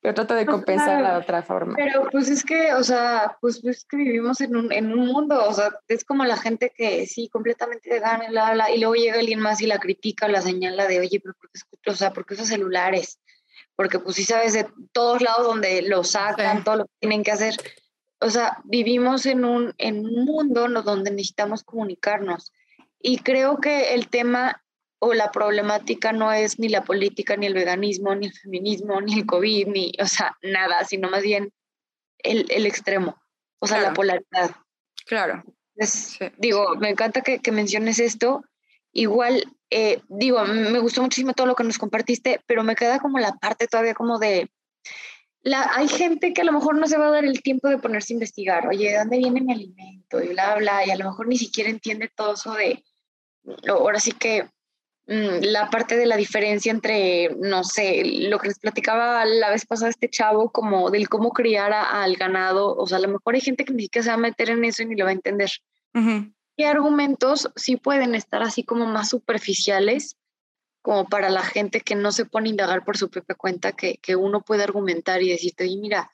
Pero 0.00 0.14
trato 0.14 0.34
de 0.34 0.46
Pues 0.46 0.64
claro. 0.64 1.14
de 1.18 1.22
otra 1.22 1.42
forma. 1.42 1.74
Pero 1.76 2.08
pues 2.10 2.28
es 2.28 2.44
que, 2.44 2.72
o 2.74 2.84
sea, 2.84 3.36
pues 3.40 3.64
es 3.64 3.84
que 3.84 3.96
vivimos 3.96 4.40
en 4.40 4.54
un, 4.56 4.72
en 4.72 4.92
un 4.92 5.06
mundo, 5.06 5.44
o 5.44 5.52
sea, 5.52 5.70
es 5.88 6.04
como 6.04 6.24
la 6.24 6.36
gente 6.36 6.72
que 6.74 7.06
sí, 7.06 7.28
completamente 7.28 7.90
vegana 7.90 8.26
y 8.26 8.30
bla, 8.30 8.52
bla, 8.52 8.70
y 8.70 8.78
luego 8.78 8.94
llega 8.94 9.18
alguien 9.18 9.40
más 9.40 9.60
y 9.60 9.66
la 9.66 9.78
critica 9.80 10.26
o 10.26 10.28
la 10.28 10.40
señala 10.40 10.86
de, 10.86 11.00
oye, 11.00 11.20
pero 11.20 11.34
¿por 11.34 11.50
qué, 11.50 11.90
o 11.90 11.96
sea, 11.96 12.12
¿por 12.12 12.24
qué 12.26 12.34
usas 12.34 12.48
celulares? 12.48 13.20
Porque 13.74 13.98
pues 13.98 14.14
sí 14.16 14.24
sabes 14.24 14.52
de 14.52 14.66
todos 14.92 15.20
lados 15.20 15.44
donde 15.44 15.82
lo 15.82 16.04
sacan, 16.04 16.58
Sí. 16.58 16.64
todo 16.64 16.76
lo 16.76 16.84
que 16.84 16.92
tienen 17.00 17.22
que 17.24 17.32
hacer. 17.32 17.54
O 18.20 18.30
sea, 18.30 18.58
vivimos 18.64 19.26
en 19.26 19.44
un, 19.44 19.74
en 19.78 20.04
un 20.04 20.24
mundo 20.24 20.68
donde 20.68 21.10
necesitamos 21.10 21.62
comunicarnos. 21.64 22.52
Y 23.00 23.18
creo 23.18 23.58
que 23.58 23.94
el 23.94 24.08
tema 24.08 24.62
o 25.00 25.14
la 25.14 25.30
problemática 25.30 26.12
no 26.12 26.32
es 26.32 26.58
ni 26.58 26.68
la 26.68 26.84
política, 26.84 27.36
ni 27.36 27.46
el 27.46 27.54
veganismo, 27.54 28.14
ni 28.14 28.26
el 28.26 28.32
feminismo, 28.32 29.00
ni 29.00 29.14
el 29.14 29.26
COVID, 29.26 29.68
ni, 29.68 29.92
o 30.00 30.06
sea, 30.06 30.36
nada, 30.42 30.84
sino 30.84 31.08
más 31.08 31.22
bien 31.22 31.52
el, 32.18 32.46
el 32.50 32.66
extremo, 32.66 33.16
o 33.60 33.66
sea, 33.66 33.80
la 33.80 33.92
polaridad. 33.94 34.50
Claro. 35.06 35.44
Sí. 35.80 36.24
Digo, 36.36 36.74
me 36.76 36.90
encanta 36.90 37.20
que, 37.20 37.38
que 37.38 37.52
menciones 37.52 38.00
esto. 38.00 38.44
Igual, 38.92 39.44
eh, 39.70 40.00
digo, 40.08 40.44
me 40.44 40.80
gustó 40.80 41.02
muchísimo 41.02 41.34
todo 41.34 41.46
lo 41.46 41.54
que 41.54 41.62
nos 41.62 41.78
compartiste, 41.78 42.40
pero 42.46 42.64
me 42.64 42.74
queda 42.74 42.98
como 42.98 43.18
la 43.18 43.32
parte 43.34 43.68
todavía 43.68 43.94
como 43.94 44.18
de... 44.18 44.50
La, 45.42 45.70
hay 45.76 45.86
gente 45.86 46.32
que 46.32 46.40
a 46.40 46.44
lo 46.44 46.52
mejor 46.52 46.76
no 46.76 46.88
se 46.88 46.98
va 46.98 47.08
a 47.08 47.12
dar 47.12 47.24
el 47.24 47.42
tiempo 47.42 47.68
de 47.68 47.78
ponerse 47.78 48.12
a 48.12 48.16
investigar, 48.16 48.66
oye, 48.66 48.90
¿de 48.90 48.98
dónde 48.98 49.18
viene 49.18 49.40
mi 49.40 49.52
alimento? 49.52 50.20
Y 50.20 50.28
bla, 50.28 50.56
bla, 50.56 50.84
y 50.84 50.90
a 50.90 50.96
lo 50.96 51.04
mejor 51.04 51.28
ni 51.28 51.38
siquiera 51.38 51.70
entiende 51.70 52.10
todo 52.12 52.34
eso 52.34 52.52
de... 52.54 52.82
Ahora 53.68 54.00
sí 54.00 54.12
que 54.12 54.48
la 55.08 55.70
parte 55.70 55.96
de 55.96 56.04
la 56.04 56.16
diferencia 56.18 56.70
entre, 56.70 57.34
no 57.36 57.64
sé, 57.64 58.02
lo 58.04 58.38
que 58.38 58.48
les 58.48 58.58
platicaba 58.58 59.24
la 59.24 59.48
vez 59.48 59.64
pasada 59.64 59.88
este 59.90 60.10
chavo, 60.10 60.50
como 60.50 60.90
del 60.90 61.08
cómo 61.08 61.30
criar 61.32 61.72
a- 61.72 62.02
al 62.02 62.16
ganado, 62.16 62.76
o 62.76 62.86
sea, 62.86 62.98
a 62.98 63.00
lo 63.00 63.08
mejor 63.08 63.34
hay 63.34 63.40
gente 63.40 63.64
que 63.64 63.72
ni 63.72 63.84
siquiera 63.84 64.04
se 64.04 64.10
va 64.10 64.14
a 64.16 64.18
meter 64.18 64.50
en 64.50 64.64
eso 64.64 64.82
y 64.82 64.86
ni 64.86 64.96
lo 64.96 65.04
va 65.06 65.10
a 65.10 65.14
entender. 65.14 65.50
Ujú. 65.94 66.30
¿Qué 66.58 66.66
argumentos 66.66 67.50
sí 67.56 67.76
pueden 67.76 68.14
estar 68.14 68.42
así 68.42 68.64
como 68.64 68.84
más 68.84 69.08
superficiales, 69.08 70.16
como 70.82 71.08
para 71.08 71.30
la 71.30 71.42
gente 71.42 71.80
que 71.80 71.94
no 71.94 72.12
se 72.12 72.26
pone 72.26 72.48
a 72.48 72.50
indagar 72.50 72.84
por 72.84 72.98
su 72.98 73.08
propia 73.08 73.34
cuenta, 73.34 73.72
que, 73.72 73.96
que 74.02 74.14
uno 74.14 74.42
puede 74.42 74.62
argumentar 74.64 75.22
y 75.22 75.30
decirte, 75.30 75.64
oye, 75.64 75.78
mira, 75.78 76.10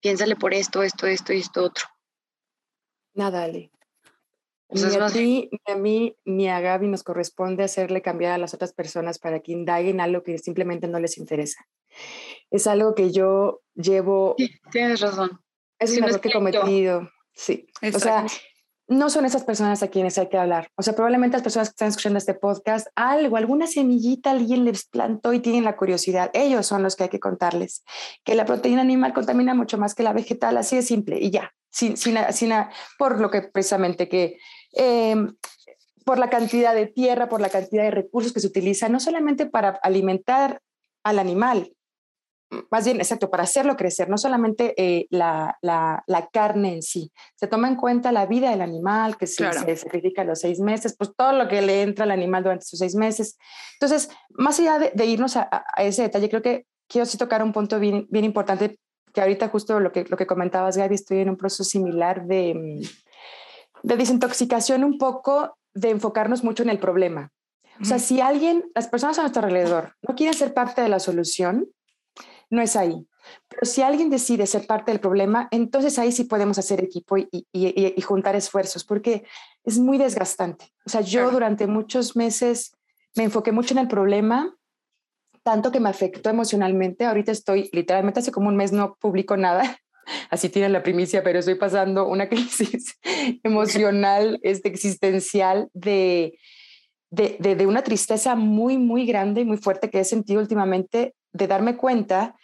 piénsale 0.00 0.36
por 0.36 0.54
esto, 0.54 0.82
esto, 0.82 1.06
esto 1.06 1.32
y 1.34 1.40
esto 1.40 1.64
otro? 1.64 1.84
Nada, 3.14 3.42
Ale. 3.42 3.70
Sea, 4.70 4.88
Ni 4.90 4.96
a 4.96 5.06
ti, 5.08 5.48
ni 5.50 5.72
a 5.72 5.76
mí, 5.76 6.16
ni 6.26 6.48
a 6.48 6.60
Gaby 6.60 6.88
nos 6.88 7.02
corresponde 7.02 7.64
hacerle 7.64 8.02
cambiar 8.02 8.32
a 8.32 8.38
las 8.38 8.52
otras 8.52 8.72
personas 8.74 9.18
para 9.18 9.40
que 9.40 9.52
indaguen 9.52 10.00
algo 10.00 10.22
que 10.22 10.36
simplemente 10.38 10.86
no 10.88 10.98
les 11.00 11.16
interesa. 11.16 11.66
Es 12.50 12.66
algo 12.66 12.94
que 12.94 13.10
yo 13.10 13.62
llevo, 13.74 14.34
Sí, 14.36 14.50
tienes 14.70 15.00
razón. 15.00 15.40
es 15.78 15.90
sí, 15.90 15.98
un 15.98 16.04
error 16.04 16.20
que 16.20 16.28
he 16.28 16.32
cometido. 16.32 17.10
Sí. 17.34 17.66
O 17.94 17.98
sea, 17.98 18.20
Exacto. 18.22 18.32
no 18.88 19.08
son 19.08 19.24
esas 19.24 19.44
personas 19.44 19.82
a 19.82 19.88
quienes 19.88 20.18
hay 20.18 20.28
que 20.28 20.36
hablar. 20.36 20.68
O 20.76 20.82
sea, 20.82 20.94
probablemente 20.94 21.36
las 21.36 21.42
personas 21.44 21.68
que 21.68 21.72
están 21.72 21.88
escuchando 21.88 22.18
este 22.18 22.34
podcast, 22.34 22.88
algo, 22.94 23.36
alguna 23.38 23.66
semillita 23.66 24.32
alguien 24.32 24.64
les 24.66 24.84
plantó 24.86 25.32
y 25.32 25.40
tienen 25.40 25.64
la 25.64 25.76
curiosidad. 25.76 26.30
Ellos 26.34 26.66
son 26.66 26.82
los 26.82 26.94
que 26.94 27.04
hay 27.04 27.08
que 27.10 27.20
contarles 27.20 27.84
que 28.22 28.34
la 28.34 28.44
proteína 28.44 28.82
animal 28.82 29.14
contamina 29.14 29.54
mucho 29.54 29.78
más 29.78 29.94
que 29.94 30.02
la 30.02 30.12
vegetal, 30.12 30.58
así 30.58 30.76
de 30.76 30.82
simple 30.82 31.18
y 31.18 31.30
ya, 31.30 31.54
sin, 31.70 31.96
sin, 31.96 32.18
sin- 32.32 32.52
por 32.98 33.18
lo 33.20 33.30
que 33.30 33.42
precisamente 33.42 34.08
que 34.10 34.36
eh, 34.74 35.16
por 36.04 36.18
la 36.18 36.30
cantidad 36.30 36.74
de 36.74 36.86
tierra, 36.86 37.28
por 37.28 37.40
la 37.40 37.50
cantidad 37.50 37.84
de 37.84 37.90
recursos 37.90 38.32
que 38.32 38.40
se 38.40 38.46
utilizan, 38.46 38.92
no 38.92 39.00
solamente 39.00 39.46
para 39.46 39.70
alimentar 39.82 40.60
al 41.04 41.18
animal, 41.18 41.72
más 42.70 42.84
bien, 42.84 42.96
exacto, 42.96 43.28
para 43.28 43.42
hacerlo 43.42 43.76
crecer, 43.76 44.08
no 44.08 44.16
solamente 44.16 44.74
eh, 44.78 45.06
la, 45.10 45.58
la, 45.60 46.02
la, 46.06 46.28
carne 46.28 46.72
en 46.74 46.82
sí, 46.82 47.12
se 47.36 47.46
toma 47.46 47.68
en 47.68 47.76
cuenta 47.76 48.10
la 48.10 48.24
vida 48.26 48.50
del 48.50 48.62
animal, 48.62 49.18
que 49.18 49.26
si 49.26 49.42
Claro. 49.42 49.60
se 49.60 49.76
sacrifica 49.76 50.22
a 50.22 50.24
los 50.24 50.40
seis 50.40 50.58
meses, 50.58 50.96
pues 50.96 51.10
todo 51.14 51.32
lo 51.32 51.46
que 51.48 51.60
le 51.60 51.82
entra 51.82 52.04
al 52.04 52.10
animal 52.10 52.42
durante 52.42 52.64
esos 52.64 52.78
seis 52.78 52.94
meses. 52.94 53.36
Entonces, 53.74 54.08
más 54.30 54.58
allá 54.60 54.78
de, 54.78 54.92
de 54.94 55.06
irnos 55.06 55.36
a, 55.36 55.48
a, 55.50 55.82
ese 55.82 56.02
detalle, 56.02 56.30
creo 56.30 56.42
que 56.42 56.66
quiero 56.88 57.04
sí 57.04 57.18
tocar 57.18 57.42
un 57.42 57.52
punto 57.52 57.78
bien, 57.78 58.06
bien 58.10 58.24
importante, 58.24 58.78
que 59.12 59.20
ahorita 59.20 59.48
justo 59.48 59.78
lo 59.78 59.92
que, 59.92 60.04
lo 60.04 60.16
que 60.16 60.26
comentabas, 60.26 60.76
Gaby, 60.76 60.94
estoy 60.94 61.18
en 61.18 61.30
un 61.30 61.36
proceso 61.36 61.64
similar 61.64 62.24
de, 62.26 62.80
de 63.82 63.96
desintoxicación 63.96 64.84
un 64.84 64.98
poco, 64.98 65.56
de 65.74 65.90
enfocarnos 65.90 66.44
mucho 66.44 66.62
en 66.62 66.70
el 66.70 66.78
problema. 66.78 67.30
O 67.80 67.84
sea, 67.84 68.00
si 68.00 68.20
alguien, 68.20 68.70
las 68.74 68.88
personas 68.88 69.18
a 69.18 69.22
nuestro 69.22 69.44
alrededor 69.44 69.94
no 70.02 70.16
quieren 70.16 70.34
ser 70.34 70.52
parte 70.52 70.82
de 70.82 70.88
la 70.88 70.98
solución, 70.98 71.68
no 72.50 72.60
es 72.60 72.74
ahí. 72.74 73.06
Pero 73.48 73.64
si 73.64 73.82
alguien 73.82 74.10
decide 74.10 74.46
ser 74.46 74.66
parte 74.66 74.90
del 74.90 75.00
problema, 75.00 75.48
entonces 75.50 75.98
ahí 75.98 76.10
sí 76.10 76.24
podemos 76.24 76.58
hacer 76.58 76.82
equipo 76.82 77.18
y, 77.18 77.28
y, 77.30 77.46
y, 77.52 77.94
y 77.96 78.00
juntar 78.00 78.34
esfuerzos, 78.34 78.84
porque 78.84 79.24
es 79.64 79.78
muy 79.78 79.98
desgastante. 79.98 80.72
O 80.84 80.90
sea, 80.90 81.02
yo 81.02 81.30
durante 81.30 81.66
muchos 81.66 82.16
meses 82.16 82.72
me 83.14 83.24
enfoqué 83.24 83.52
mucho 83.52 83.74
en 83.74 83.78
el 83.78 83.88
problema, 83.88 84.56
tanto 85.42 85.70
que 85.70 85.80
me 85.80 85.88
afectó 85.88 86.30
emocionalmente. 86.30 87.04
Ahorita 87.04 87.32
estoy, 87.32 87.70
literalmente 87.72 88.20
hace 88.20 88.32
como 88.32 88.48
un 88.48 88.56
mes 88.56 88.72
no 88.72 88.96
publico 88.96 89.36
nada, 89.36 89.78
así 90.30 90.48
tienen 90.48 90.72
la 90.72 90.82
primicia, 90.82 91.22
pero 91.22 91.38
estoy 91.38 91.56
pasando 91.56 92.06
una 92.08 92.28
crisis 92.30 92.98
emocional, 93.42 94.38
este, 94.42 94.68
existencial 94.68 95.68
de, 95.74 96.38
de, 97.10 97.36
de, 97.40 97.56
de 97.56 97.66
una 97.66 97.82
tristeza 97.82 98.34
muy, 98.34 98.78
muy 98.78 99.06
grande 99.06 99.42
y 99.42 99.44
muy 99.44 99.56
fuerte 99.56 99.90
que 99.90 100.00
he 100.00 100.04
sentido 100.04 100.40
últimamente 100.40 101.14
de 101.32 101.46
darme 101.46 101.76
cuenta 101.76 102.36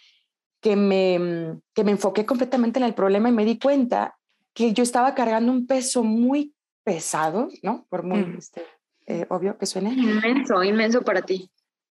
que 0.60 0.76
me, 0.76 1.60
que 1.74 1.84
me 1.84 1.90
enfoqué 1.92 2.24
completamente 2.24 2.78
en 2.78 2.84
el 2.86 2.94
problema 2.94 3.28
y 3.28 3.32
me 3.32 3.44
di 3.44 3.58
cuenta 3.58 4.16
que 4.54 4.72
yo 4.72 4.82
estaba 4.82 5.14
cargando 5.14 5.52
un 5.52 5.66
peso 5.66 6.04
muy 6.04 6.54
pesado, 6.84 7.48
¿no? 7.62 7.86
Por 7.88 8.02
muy 8.04 8.20
Mm. 8.24 8.38
este, 8.38 8.62
eh, 9.06 9.26
obvio 9.28 9.58
que 9.58 9.66
suene. 9.66 9.92
Inmenso, 9.92 10.62
inmenso 10.62 11.02
para 11.02 11.22
ti. 11.22 11.50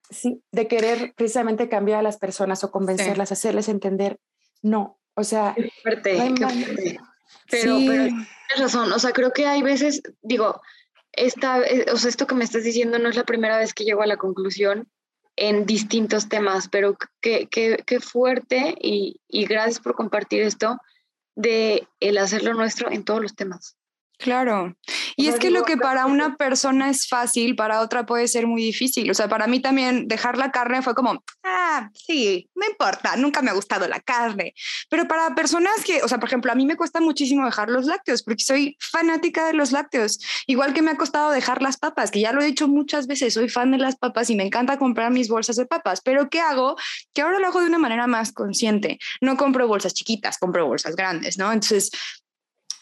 Sí, 0.09 0.41
de 0.51 0.67
querer 0.67 1.13
precisamente 1.15 1.67
cambiar 1.69 1.99
a 1.99 2.03
las 2.03 2.17
personas 2.17 2.63
o 2.63 2.71
convencerlas, 2.71 3.31
hacerles 3.31 3.69
entender, 3.69 4.19
no, 4.61 4.99
o 5.15 5.23
sea, 5.23 5.53
Qué 5.55 5.71
fuerte, 5.81 6.33
qué 6.37 6.47
fuerte. 6.47 6.99
Pero, 7.49 7.77
Sí. 7.77 7.87
pero 7.87 8.03
tienes 8.03 8.59
razón, 8.59 8.91
o 8.91 8.99
sea, 8.99 9.11
creo 9.11 9.31
que 9.31 9.45
hay 9.47 9.61
veces, 9.61 10.01
digo, 10.21 10.61
esta, 11.13 11.61
eh, 11.61 11.85
o 11.91 11.97
sea, 11.97 12.09
esto 12.09 12.27
que 12.27 12.35
me 12.35 12.43
estás 12.43 12.63
diciendo 12.63 12.99
no 12.99 13.09
es 13.09 13.15
la 13.15 13.23
primera 13.23 13.57
vez 13.57 13.73
que 13.73 13.83
llego 13.85 14.01
a 14.01 14.07
la 14.07 14.17
conclusión 14.17 14.87
en 15.37 15.65
distintos 15.65 16.29
temas, 16.29 16.67
pero 16.69 16.97
qué, 17.21 17.47
qué, 17.49 17.83
qué 17.85 17.99
fuerte 17.99 18.75
y, 18.81 19.19
y 19.27 19.45
gracias 19.45 19.79
por 19.79 19.95
compartir 19.95 20.41
esto 20.41 20.77
de 21.35 21.87
el 21.99 22.17
hacerlo 22.17 22.53
nuestro 22.53 22.89
en 22.91 23.03
todos 23.03 23.21
los 23.21 23.35
temas. 23.35 23.75
Claro. 24.17 24.75
Y 25.15 25.27
O 25.27 25.29
es 25.29 25.39
que 25.39 25.47
digo, 25.47 25.59
lo 25.59 25.65
que 25.65 25.77
para 25.77 26.05
una 26.05 26.35
persona 26.35 26.89
es 26.89 27.07
fácil, 27.07 27.55
para 27.55 27.81
otra 27.81 28.05
puede 28.05 28.27
ser 28.27 28.47
muy 28.47 28.61
difícil. 28.63 29.09
O 29.09 29.13
sea, 29.13 29.27
para 29.27 29.47
mí 29.47 29.59
también 29.59 30.07
dejar 30.07 30.37
la 30.37 30.51
carne 30.51 30.81
fue 30.81 30.95
como, 30.95 31.23
ah, 31.43 31.89
sí, 31.93 32.49
no 32.55 32.65
importa, 32.67 33.15
nunca 33.15 33.41
me 33.41 33.51
ha 33.51 33.53
gustado 33.53 33.87
la 33.87 33.99
carne. 33.99 34.53
Pero 34.89 35.07
para 35.07 35.35
personas 35.35 35.83
que, 35.85 36.01
o 36.03 36.07
sea, 36.07 36.19
por 36.19 36.29
ejemplo, 36.29 36.51
a 36.51 36.55
mí 36.55 36.65
me 36.65 36.75
cuesta 36.75 36.99
muchísimo 37.01 37.45
dejar 37.45 37.69
los 37.69 37.85
lácteos 37.85 38.23
porque 38.23 38.43
soy 38.43 38.77
fanática 38.79 39.47
de 39.47 39.53
los 39.53 39.71
lácteos. 39.71 40.19
Igual 40.47 40.73
que 40.73 40.81
me 40.81 40.91
ha 40.91 40.97
costado 40.97 41.31
dejar 41.31 41.61
las 41.61 41.77
papas, 41.77 42.11
que 42.11 42.21
ya 42.21 42.31
lo 42.31 42.41
he 42.41 42.45
dicho 42.45 42.67
muchas 42.67 43.07
veces, 43.07 43.33
soy 43.33 43.49
fan 43.49 43.71
de 43.71 43.77
las 43.77 43.95
papas 43.95 44.29
y 44.29 44.35
me 44.35 44.45
encanta 44.45 44.77
comprar 44.77 45.11
mis 45.11 45.27
bolsas 45.27 45.55
de 45.55 45.65
papas. 45.65 46.01
Pero 46.01 46.29
¿qué 46.29 46.39
hago? 46.39 46.75
Que 47.13 47.21
ahora 47.21 47.39
lo 47.39 47.47
hago 47.47 47.61
de 47.61 47.67
una 47.67 47.79
manera 47.79 48.07
más 48.07 48.31
consciente. 48.31 48.99
No 49.21 49.37
compro 49.37 49.67
bolsas 49.67 49.93
chiquitas, 49.93 50.37
compro 50.37 50.67
bolsas 50.67 50.95
grandes, 50.95 51.37
¿no? 51.37 51.51
Entonces, 51.51 51.91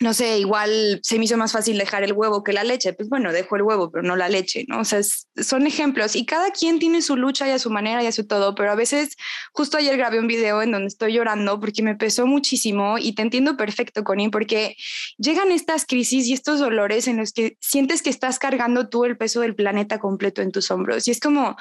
no 0.03 0.13
sé, 0.13 0.37
igual 0.37 0.99
se 1.01 1.17
me 1.17 1.25
hizo 1.25 1.37
más 1.37 1.53
fácil 1.53 1.77
dejar 1.77 2.03
el 2.03 2.11
huevo 2.11 2.43
que 2.43 2.51
la 2.51 2.65
leche. 2.65 2.91
Pues 2.91 3.07
bueno, 3.07 3.31
dejo 3.31 3.55
el 3.55 3.61
huevo, 3.61 3.89
pero 3.89 4.03
no 4.03 4.17
la 4.17 4.27
leche, 4.27 4.65
¿no? 4.67 4.81
O 4.81 4.85
sea, 4.85 4.99
son 5.41 5.65
ejemplos 5.65 6.15
y 6.17 6.25
cada 6.25 6.51
quien 6.51 6.77
tiene 6.77 7.01
su 7.01 7.15
lucha 7.15 7.47
y 7.47 7.51
a 7.51 7.59
su 7.59 7.69
manera 7.69 8.03
y 8.03 8.07
a 8.07 8.11
su 8.11 8.27
todo, 8.27 8.53
pero 8.53 8.71
a 8.71 8.75
veces, 8.75 9.15
justo 9.53 9.77
ayer 9.77 9.95
grabé 9.95 10.19
un 10.19 10.27
video 10.27 10.61
en 10.61 10.71
donde 10.71 10.87
estoy 10.87 11.13
llorando 11.13 11.57
porque 11.59 11.81
me 11.81 11.95
pesó 11.95 12.27
muchísimo 12.27 12.97
y 12.97 13.15
te 13.15 13.21
entiendo 13.21 13.55
perfecto, 13.55 14.03
Connie, 14.03 14.29
porque 14.29 14.75
llegan 15.17 15.51
estas 15.51 15.85
crisis 15.85 16.27
y 16.27 16.33
estos 16.33 16.59
dolores 16.59 17.07
en 17.07 17.17
los 17.17 17.31
que 17.31 17.57
sientes 17.61 18.01
que 18.01 18.09
estás 18.09 18.39
cargando 18.39 18.89
tú 18.89 19.05
el 19.05 19.15
peso 19.15 19.39
del 19.39 19.55
planeta 19.55 19.99
completo 19.99 20.41
en 20.41 20.51
tus 20.51 20.69
hombros 20.69 21.07
y 21.07 21.11
es 21.11 21.21
como, 21.21 21.55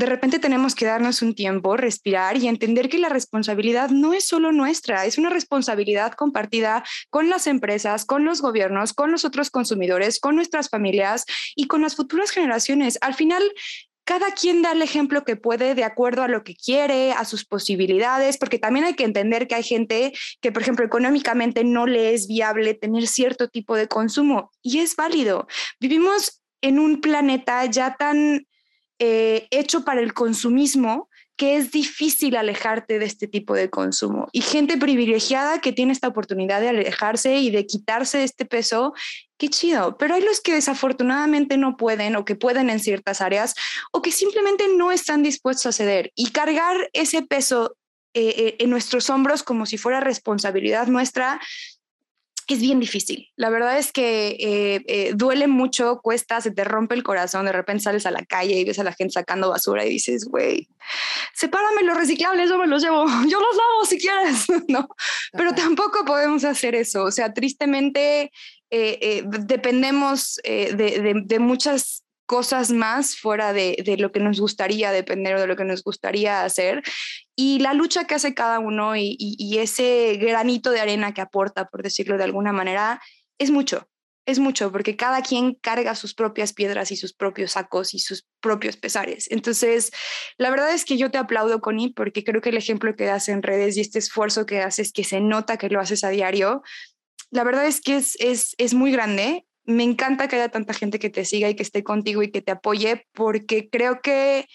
de 0.00 0.06
repente 0.06 0.38
tenemos 0.38 0.74
que 0.74 0.86
darnos 0.86 1.20
un 1.20 1.34
tiempo, 1.34 1.76
respirar 1.76 2.38
y 2.38 2.48
entender 2.48 2.88
que 2.88 2.98
la 2.98 3.10
responsabilidad 3.10 3.90
no 3.90 4.14
es 4.14 4.26
solo 4.26 4.50
nuestra, 4.50 5.04
es 5.04 5.18
una 5.18 5.28
responsabilidad 5.28 6.12
compartida 6.12 6.82
con 7.10 7.28
las 7.28 7.46
empresas, 7.46 8.06
con 8.06 8.24
los 8.24 8.40
gobiernos, 8.40 8.94
con 8.94 9.12
los 9.12 9.26
otros 9.26 9.50
consumidores, 9.50 10.18
con 10.18 10.36
nuestras 10.36 10.70
familias 10.70 11.26
y 11.54 11.66
con 11.66 11.82
las 11.82 11.96
futuras 11.96 12.30
generaciones. 12.30 12.96
Al 13.02 13.12
final, 13.12 13.42
cada 14.04 14.32
quien 14.32 14.62
da 14.62 14.72
el 14.72 14.80
ejemplo 14.80 15.22
que 15.22 15.36
puede 15.36 15.74
de 15.74 15.84
acuerdo 15.84 16.22
a 16.22 16.28
lo 16.28 16.44
que 16.44 16.56
quiere, 16.56 17.12
a 17.12 17.26
sus 17.26 17.44
posibilidades, 17.44 18.38
porque 18.38 18.58
también 18.58 18.86
hay 18.86 18.94
que 18.94 19.04
entender 19.04 19.48
que 19.48 19.56
hay 19.56 19.62
gente 19.62 20.14
que, 20.40 20.50
por 20.50 20.62
ejemplo, 20.62 20.86
económicamente 20.86 21.62
no 21.62 21.86
le 21.86 22.14
es 22.14 22.26
viable 22.26 22.72
tener 22.72 23.06
cierto 23.06 23.48
tipo 23.48 23.76
de 23.76 23.86
consumo 23.86 24.50
y 24.62 24.78
es 24.78 24.96
válido. 24.96 25.46
Vivimos 25.78 26.40
en 26.62 26.78
un 26.78 27.02
planeta 27.02 27.66
ya 27.66 27.96
tan 27.96 28.46
eh, 29.00 29.48
hecho 29.50 29.84
para 29.84 30.00
el 30.00 30.14
consumismo 30.14 31.08
que 31.40 31.56
es 31.56 31.70
difícil 31.70 32.36
alejarte 32.36 32.98
de 32.98 33.06
este 33.06 33.26
tipo 33.26 33.54
de 33.54 33.70
consumo. 33.70 34.28
Y 34.30 34.42
gente 34.42 34.76
privilegiada 34.76 35.62
que 35.62 35.72
tiene 35.72 35.92
esta 35.92 36.08
oportunidad 36.08 36.60
de 36.60 36.68
alejarse 36.68 37.38
y 37.38 37.48
de 37.48 37.66
quitarse 37.66 38.22
este 38.24 38.44
peso, 38.44 38.92
qué 39.38 39.48
chido. 39.48 39.96
Pero 39.96 40.16
hay 40.16 40.20
los 40.20 40.42
que 40.42 40.52
desafortunadamente 40.52 41.56
no 41.56 41.78
pueden 41.78 42.14
o 42.16 42.26
que 42.26 42.34
pueden 42.34 42.68
en 42.68 42.78
ciertas 42.78 43.22
áreas 43.22 43.54
o 43.90 44.02
que 44.02 44.12
simplemente 44.12 44.66
no 44.76 44.92
están 44.92 45.22
dispuestos 45.22 45.64
a 45.64 45.72
ceder. 45.72 46.12
Y 46.14 46.30
cargar 46.30 46.90
ese 46.92 47.22
peso 47.22 47.74
eh, 48.12 48.34
eh, 48.36 48.56
en 48.58 48.70
nuestros 48.70 49.08
hombros 49.08 49.44
como 49.44 49.66
si 49.66 49.78
fuera 49.78 50.00
responsabilidad 50.00 50.88
nuestra, 50.88 51.40
es 52.54 52.60
bien 52.60 52.80
difícil. 52.80 53.30
La 53.36 53.50
verdad 53.50 53.78
es 53.78 53.92
que 53.92 54.36
eh, 54.38 54.84
eh, 54.86 55.12
duele 55.14 55.46
mucho, 55.46 56.00
cuesta, 56.02 56.40
se 56.40 56.50
te 56.50 56.64
rompe 56.64 56.94
el 56.94 57.02
corazón, 57.02 57.46
de 57.46 57.52
repente 57.52 57.84
sales 57.84 58.06
a 58.06 58.10
la 58.10 58.24
calle 58.24 58.54
y 58.54 58.64
ves 58.64 58.78
a 58.78 58.84
la 58.84 58.92
gente 58.92 59.12
sacando 59.12 59.50
basura 59.50 59.84
y 59.84 59.90
dices, 59.90 60.24
güey, 60.24 60.68
sepárame 61.34 61.82
los 61.82 61.96
reciclables, 61.96 62.48
yo 62.48 62.58
me 62.58 62.66
los 62.66 62.82
llevo, 62.82 63.06
yo 63.28 63.40
los 63.40 63.56
lavo 63.56 63.84
si 63.86 63.98
quieres, 63.98 64.46
¿no? 64.68 64.88
Pero 65.32 65.54
tampoco 65.54 66.04
podemos 66.04 66.44
hacer 66.44 66.74
eso, 66.74 67.04
o 67.04 67.10
sea, 67.10 67.32
tristemente 67.32 68.30
eh, 68.70 69.24
dependemos 69.26 70.40
de, 70.44 71.22
de 71.24 71.38
muchas 71.40 72.04
cosas 72.30 72.70
más 72.70 73.16
fuera 73.16 73.52
de, 73.52 73.82
de, 73.84 73.96
lo 73.96 74.12
que 74.12 74.20
nos 74.20 74.38
gustaría 74.38 74.92
depender 74.92 75.34
o 75.34 75.40
de 75.40 75.48
lo 75.48 75.56
que 75.56 75.64
nos 75.64 75.82
gustaría 75.82 76.44
hacer. 76.44 76.80
Y 77.34 77.58
la 77.58 77.74
lucha 77.74 78.04
que 78.04 78.14
hace 78.14 78.34
cada 78.34 78.60
uno 78.60 78.94
y, 78.94 79.16
y, 79.18 79.58
ese 79.58 80.16
granito 80.16 80.70
de 80.70 80.78
arena 80.78 81.12
que 81.12 81.22
aporta, 81.22 81.64
por 81.64 81.82
decirlo 81.82 82.18
de 82.18 82.22
alguna 82.22 82.52
manera, 82.52 83.02
es 83.40 83.50
mucho, 83.50 83.88
es 84.26 84.38
mucho, 84.38 84.70
porque 84.70 84.94
cada 84.94 85.22
quien 85.22 85.54
carga 85.54 85.96
sus 85.96 86.14
propias 86.14 86.52
piedras 86.52 86.92
y 86.92 86.96
sus 86.96 87.12
propios 87.12 87.50
sacos 87.50 87.94
y 87.94 87.98
sus 87.98 88.28
propios 88.40 88.76
pesares. 88.76 89.26
Entonces, 89.32 89.90
la 90.38 90.50
verdad 90.50 90.72
es 90.72 90.84
que 90.84 90.96
yo 90.96 91.10
te 91.10 91.18
aplaudo, 91.18 91.60
Connie, 91.60 91.92
porque 91.92 92.22
creo 92.22 92.40
que 92.40 92.50
el 92.50 92.58
ejemplo 92.58 92.94
que 92.94 93.06
das 93.06 93.28
en 93.28 93.42
redes 93.42 93.76
y 93.76 93.80
este 93.80 93.98
esfuerzo 93.98 94.46
que 94.46 94.60
haces, 94.60 94.92
que 94.92 95.02
se 95.02 95.20
nota 95.20 95.56
que 95.56 95.68
lo 95.68 95.80
haces 95.80 96.04
a 96.04 96.10
diario, 96.10 96.62
la 97.32 97.42
verdad 97.42 97.66
es 97.66 97.80
que 97.80 97.96
es, 97.96 98.16
es, 98.20 98.54
es 98.56 98.72
muy 98.72 98.92
grande 98.92 99.46
me 99.64 99.84
encanta 99.84 100.28
que 100.28 100.36
haya 100.36 100.48
tanta 100.48 100.74
gente 100.74 100.98
que 100.98 101.10
te 101.10 101.24
siga 101.24 101.48
y 101.48 101.54
que 101.54 101.62
esté 101.62 101.84
contigo 101.84 102.22
y 102.22 102.30
que 102.30 102.42
te 102.42 102.52
apoye, 102.52 103.06
porque 103.12 103.68
creo 103.68 104.00
que 104.00 104.46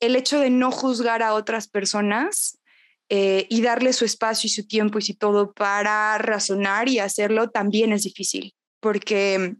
el 0.00 0.16
hecho 0.16 0.38
de 0.40 0.50
no 0.50 0.70
juzgar 0.70 1.22
a 1.22 1.34
otras 1.34 1.68
personas 1.68 2.58
eh, 3.08 3.46
y 3.50 3.62
darle 3.62 3.92
su 3.92 4.04
espacio 4.04 4.48
y 4.48 4.50
su 4.50 4.66
tiempo 4.66 4.98
y 4.98 5.02
su 5.02 5.16
todo 5.16 5.52
para 5.52 6.16
razonar 6.18 6.88
y 6.88 6.98
hacerlo 6.98 7.50
también 7.50 7.92
es 7.92 8.02
difícil, 8.04 8.54
porque 8.80 9.56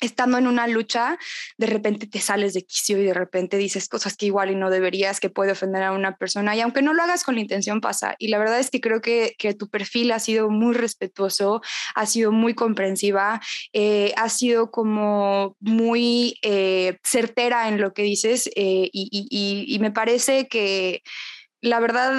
estando 0.00 0.38
en 0.38 0.46
una 0.46 0.66
lucha, 0.66 1.18
de 1.58 1.66
repente 1.66 2.06
te 2.06 2.20
sales 2.20 2.54
de 2.54 2.62
quicio 2.62 2.98
y 2.98 3.04
de 3.04 3.14
repente 3.14 3.56
dices 3.56 3.88
cosas 3.88 4.16
que 4.16 4.26
igual 4.26 4.50
y 4.50 4.54
no 4.54 4.70
deberías, 4.70 5.20
que 5.20 5.30
puede 5.30 5.52
ofender 5.52 5.82
a 5.82 5.92
una 5.92 6.16
persona. 6.16 6.56
Y 6.56 6.60
aunque 6.60 6.82
no 6.82 6.94
lo 6.94 7.02
hagas 7.02 7.24
con 7.24 7.34
la 7.34 7.40
intención, 7.40 7.80
pasa. 7.80 8.16
Y 8.18 8.28
la 8.28 8.38
verdad 8.38 8.58
es 8.58 8.70
que 8.70 8.80
creo 8.80 9.00
que, 9.00 9.34
que 9.38 9.54
tu 9.54 9.68
perfil 9.68 10.12
ha 10.12 10.18
sido 10.18 10.50
muy 10.50 10.74
respetuoso, 10.74 11.62
ha 11.94 12.06
sido 12.06 12.32
muy 12.32 12.54
comprensiva, 12.54 13.40
eh, 13.72 14.12
ha 14.16 14.28
sido 14.28 14.70
como 14.70 15.56
muy 15.60 16.38
eh, 16.42 16.98
certera 17.04 17.68
en 17.68 17.80
lo 17.80 17.92
que 17.92 18.02
dices 18.02 18.48
eh, 18.56 18.88
y, 18.92 19.08
y, 19.30 19.74
y 19.74 19.78
me 19.78 19.90
parece 19.90 20.48
que 20.48 21.02
la 21.60 21.80
verdad, 21.80 22.14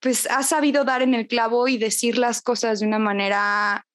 pues 0.00 0.26
has 0.30 0.48
sabido 0.48 0.84
dar 0.84 1.02
en 1.02 1.14
el 1.14 1.26
clavo 1.26 1.68
y 1.68 1.78
decir 1.78 2.18
las 2.18 2.42
cosas 2.42 2.80
de 2.80 2.86
una 2.86 2.98
manera 2.98 3.86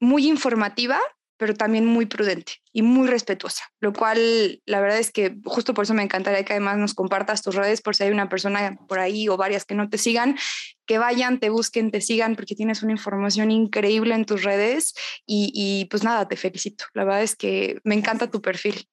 muy 0.00 0.26
informativa 0.26 0.98
pero 1.40 1.54
también 1.54 1.86
muy 1.86 2.04
prudente 2.04 2.52
y 2.70 2.82
muy 2.82 3.08
respetuosa, 3.08 3.64
lo 3.80 3.94
cual 3.94 4.60
la 4.66 4.78
verdad 4.82 4.98
es 4.98 5.10
que 5.10 5.38
justo 5.46 5.72
por 5.72 5.84
eso 5.84 5.94
me 5.94 6.02
encantaría 6.02 6.44
que 6.44 6.52
además 6.52 6.76
nos 6.76 6.92
compartas 6.92 7.40
tus 7.40 7.54
redes 7.54 7.80
por 7.80 7.96
si 7.96 8.04
hay 8.04 8.10
una 8.10 8.28
persona 8.28 8.78
por 8.86 8.98
ahí 8.98 9.26
o 9.26 9.38
varias 9.38 9.64
que 9.64 9.74
no 9.74 9.88
te 9.88 9.96
sigan, 9.96 10.36
que 10.84 10.98
vayan, 10.98 11.40
te 11.40 11.48
busquen, 11.48 11.90
te 11.90 12.02
sigan, 12.02 12.36
porque 12.36 12.54
tienes 12.54 12.82
una 12.82 12.92
información 12.92 13.50
increíble 13.50 14.14
en 14.14 14.26
tus 14.26 14.44
redes 14.44 14.92
y, 15.24 15.50
y 15.54 15.86
pues 15.86 16.04
nada, 16.04 16.28
te 16.28 16.36
felicito. 16.36 16.84
La 16.92 17.04
verdad 17.04 17.22
es 17.22 17.34
que 17.36 17.80
me 17.84 17.94
encanta 17.94 18.30
tu 18.30 18.42
perfil. 18.42 18.86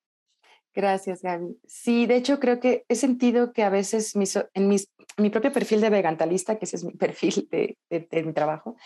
Gracias, 0.74 1.22
Gaby. 1.22 1.60
Sí, 1.68 2.06
de 2.06 2.16
hecho 2.16 2.40
creo 2.40 2.62
que 2.62 2.86
he 2.88 2.96
sentido 2.96 3.52
que 3.52 3.64
a 3.64 3.70
veces 3.70 4.16
en 4.54 4.70
mis, 4.70 4.90
mi 5.18 5.30
propio 5.30 5.52
perfil 5.52 5.82
de 5.82 5.90
vegantalista, 5.90 6.58
que 6.58 6.64
ese 6.64 6.78
es 6.78 6.86
mi 6.86 6.92
perfil 6.98 7.50
de, 7.52 7.78
de, 7.90 8.24
mi 8.24 8.32
trabajo, 8.32 8.78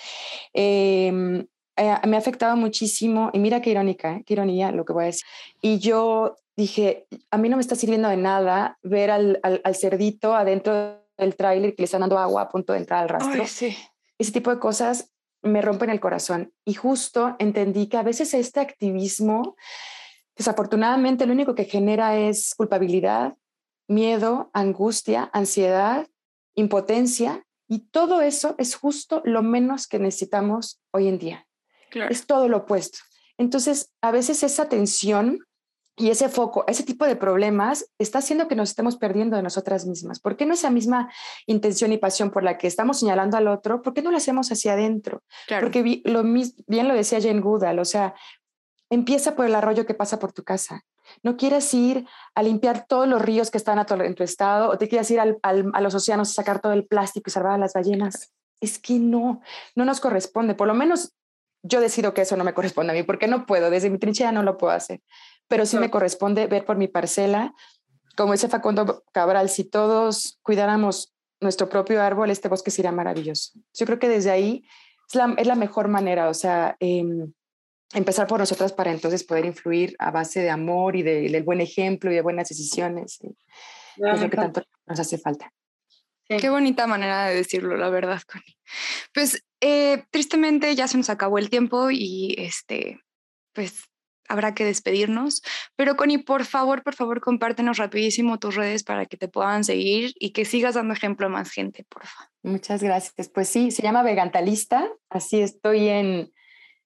eh, 0.52 1.46
eh, 1.78 1.96
me 2.08 2.16
ha 2.16 2.20
afectado 2.20 2.56
muchísimo, 2.56 3.30
y 3.34 3.40
mira 3.40 3.62
qué 3.62 3.72
irónica, 3.72 4.14
¿eh? 4.14 4.24
qué 4.26 4.34
ironía 4.34 4.72
lo 4.72 4.86
que 4.86 4.94
voy 4.94 5.04
a 5.04 5.08
decir. 5.08 5.26
Y 5.62 5.80
yo 5.80 6.36
dije, 6.56 7.08
a 7.32 7.38
mí 7.38 7.50
no 7.50 7.58
me 7.58 7.62
está 7.62 7.76
sirviendo 7.76 8.10
de 8.10 8.18
nada 8.18 8.78
ver 8.84 9.12
al, 9.12 9.40
al, 9.44 9.76
cerdito 9.76 10.36
adentro 10.36 11.02
del 11.18 11.36
tráiler 11.36 11.76
que 11.76 11.82
le 11.82 11.86
están 11.86 12.02
dando 12.02 12.18
agua 12.18 12.44
a 12.44 12.50
punto 12.50 12.74
de 12.74 12.80
entrar 12.80 13.04
al 13.04 13.10
rastro. 13.10 13.46
sí. 13.48 13.76
Ese 14.18 14.34
tipo 14.34 14.52
de 14.52 14.60
cosas 14.60 15.12
me 15.42 15.62
rompen 15.62 15.90
el 15.90 16.00
corazón. 16.00 16.54
Y 16.66 16.76
justo 16.76 17.36
entendí 17.40 17.88
que 17.88 17.98
a 17.98 18.04
veces 18.04 18.34
este 18.36 18.60
activismo, 18.60 19.56
desafortunadamente, 20.38 21.26
lo 21.26 21.34
único 21.34 21.56
que 21.56 21.66
genera 21.66 22.18
es 22.18 22.54
culpabilidad, 22.56 23.36
miedo, 23.88 24.52
angustia, 24.54 25.30
ansiedad, 25.34 26.08
impotencia. 26.56 27.46
Y 27.68 27.80
todo 27.90 28.22
eso 28.22 28.56
es 28.58 28.76
justo 28.76 29.22
lo 29.26 29.42
menos 29.42 29.88
que 29.88 29.98
necesitamos 29.98 30.82
hoy 30.92 31.08
en 31.08 31.18
día. 31.18 31.48
Es 32.10 32.26
todo 32.26 32.48
lo 32.48 32.58
opuesto. 32.58 33.00
Entonces, 33.38 33.92
a 34.02 34.12
veces 34.12 34.44
esa 34.44 34.70
tensión 34.70 35.40
y 35.98 36.10
ese 36.10 36.30
foco, 36.30 36.64
ese 36.68 36.84
tipo 36.84 37.06
de 37.06 37.16
problemas 37.16 37.86
está 38.00 38.20
haciendo 38.20 38.48
que 38.48 38.56
nos 38.56 38.70
estemos 38.70 38.98
perdiendo 38.98 39.36
de 39.36 39.44
nosotras 39.44 39.86
mismas. 39.86 40.20
¿Por 40.20 40.38
qué 40.38 40.46
no 40.46 40.54
esa 40.54 40.70
misma 40.70 41.12
intención 41.46 41.92
y 41.92 41.98
pasión 41.98 42.32
por 42.32 42.44
la 42.44 42.58
que 42.58 42.68
estamos 42.68 43.00
señalando 43.00 43.38
al 43.38 43.48
otro? 43.48 43.82
¿Por 43.82 43.94
qué 43.94 44.02
no 44.02 44.10
lo 44.10 44.18
hacemos 44.18 44.52
hacia 44.52 44.74
adentro? 44.74 45.22
Porque 45.60 46.02
lo, 46.06 46.24
bien 46.24 46.88
lo 46.88 46.96
decía 46.96 47.22
Jane 47.22 47.42
Goodall, 47.42 47.80
o 47.80 47.86
sea, 47.86 48.16
empieza 48.90 49.36
por 49.36 49.46
el 49.46 49.56
arroyo 49.56 49.86
que 49.86 49.94
pasa 49.94 50.18
por 50.18 50.32
tu 50.34 50.44
casa. 50.44 50.84
No 51.24 51.36
quieres 51.36 51.74
ir 51.74 52.06
a 52.36 52.44
limpiar 52.44 52.86
todos 52.88 53.08
los 53.08 53.22
ríos 53.22 53.52
que 53.52 53.58
están 53.58 53.80
a 53.80 53.86
en 53.90 54.16
tu 54.16 54.24
estado 54.24 54.70
o 54.70 54.78
te 54.78 54.88
quieres 54.88 55.12
ir 55.12 55.20
al, 55.20 55.40
a 55.42 55.82
los 55.82 55.94
océanos 55.94 56.30
a 56.30 56.34
sacar 56.34 56.62
todo 56.62 56.74
el 56.74 56.86
plástico 56.86 57.30
y 57.30 57.32
salvar 57.32 57.54
a 57.54 57.58
las 57.58 57.74
ballenas. 57.74 58.32
Es 58.60 58.80
que 58.80 59.00
no, 59.00 59.42
no 59.76 59.86
nos 59.86 60.00
corresponde. 60.00 60.56
Por 60.56 60.68
lo 60.68 60.74
menos 60.74 61.14
yo 61.64 61.82
decido 61.82 62.14
que 62.14 62.22
eso 62.22 62.36
no 62.38 62.44
me 62.44 62.54
corresponde 62.54 62.92
a 62.92 62.96
mí, 62.96 63.04
porque 63.04 63.28
no 63.28 63.46
puedo, 63.46 63.70
desde 63.70 63.90
mi 63.90 63.98
trinchera 63.98 64.32
no 64.32 64.44
lo 64.44 64.58
puedo 64.58 64.74
hacer, 64.74 65.02
pero 65.48 65.66
sí 65.66 65.78
me 65.78 65.92
corresponde 65.92 66.48
ver 66.48 66.66
por 66.66 66.78
mi 66.78 66.88
parcela, 66.88 67.54
como 68.16 68.34
ese 68.34 68.50
Facundo 68.50 69.04
Cabral, 69.12 69.50
si 69.50 69.64
todos 69.64 70.40
cuidáramos 70.42 71.14
nuestro 71.40 71.70
propio 71.70 72.02
árbol, 72.02 72.30
este 72.30 72.50
bosque 72.50 72.72
sería 72.72 72.92
maravilloso. 72.92 73.52
Yo 73.74 73.86
creo 73.86 74.00
que 74.00 74.10
desde 74.10 74.32
ahí 74.32 74.64
es 75.08 75.16
la, 75.16 75.34
es 75.38 75.48
la 75.48 75.56
mejor 75.56 75.88
manera, 75.88 76.30
o 76.30 76.34
sea, 76.34 76.76
em, 76.80 77.34
empezar 77.94 78.28
por 78.28 78.40
nosotras 78.40 78.74
para 78.74 78.92
entonces 78.92 79.24
poder 79.24 79.46
influir 79.46 79.96
a 80.00 80.12
base 80.12 80.42
de 80.42 80.50
amor 80.50 80.96
y 80.96 81.04
de, 81.04 81.30
del 81.30 81.44
buen 81.44 81.62
ejemplo 81.62 82.12
y 82.12 82.16
de 82.16 82.22
buenas 82.22 82.50
decisiones. 82.50 83.20
es 83.22 84.22
lo 84.22 84.30
que 84.30 84.38
tanto 84.38 84.62
nos 84.86 85.00
hace 85.00 85.18
falta. 85.18 85.52
Qué 86.40 86.50
bonita 86.50 86.88
manera 86.88 87.26
de 87.26 87.36
decirlo, 87.36 87.78
la 87.78 87.90
verdad, 87.90 88.22
Connie. 88.22 88.58
Pues 89.14 89.44
eh, 89.60 90.04
tristemente 90.12 90.76
ya 90.76 90.88
se 90.88 90.98
nos 90.98 91.10
acabó 91.10 91.38
el 91.38 91.50
tiempo 91.50 91.92
y 91.92 92.36
este, 92.38 93.00
pues 93.54 93.84
habrá 94.28 94.54
que 94.54 94.64
despedirnos. 94.64 95.42
Pero 95.76 95.96
Connie, 95.96 96.20
por 96.20 96.46
favor, 96.46 96.84
por 96.84 96.96
favor, 96.96 97.22
compártenos 97.22 97.78
rapidísimo 97.78 98.40
tus 98.40 98.56
redes 98.56 98.84
para 98.84 99.06
que 99.06 99.18
te 99.18 99.28
puedan 99.28 99.64
seguir 99.64 100.14
y 100.20 100.32
que 100.32 100.46
sigas 100.46 100.76
dando 100.76 100.94
ejemplo 100.94 101.28
a 101.28 101.30
más 101.30 101.52
gente, 101.52 101.86
por 101.90 102.06
favor. 102.06 102.30
Muchas 102.44 102.82
gracias. 102.82 103.30
Pues 103.30 103.50
sí, 103.50 103.72
se 103.72 103.82
llama 103.82 104.04
Vegantalista. 104.04 104.90
Así 105.10 105.42
estoy 105.42 105.90
en 105.90 106.32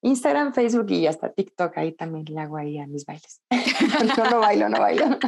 Instagram, 0.02 0.54
Facebook 0.54 0.90
y 0.92 1.08
hasta 1.08 1.32
TikTok. 1.32 1.78
Ahí 1.78 1.92
también 1.92 2.26
le 2.26 2.40
hago 2.40 2.58
ahí 2.58 2.80
a 2.80 2.88
mis 2.88 3.06
bailes. 3.06 3.42
no, 4.18 4.30
no 4.30 4.40
bailo, 4.40 4.70
no 4.70 4.80
bailo 4.80 5.20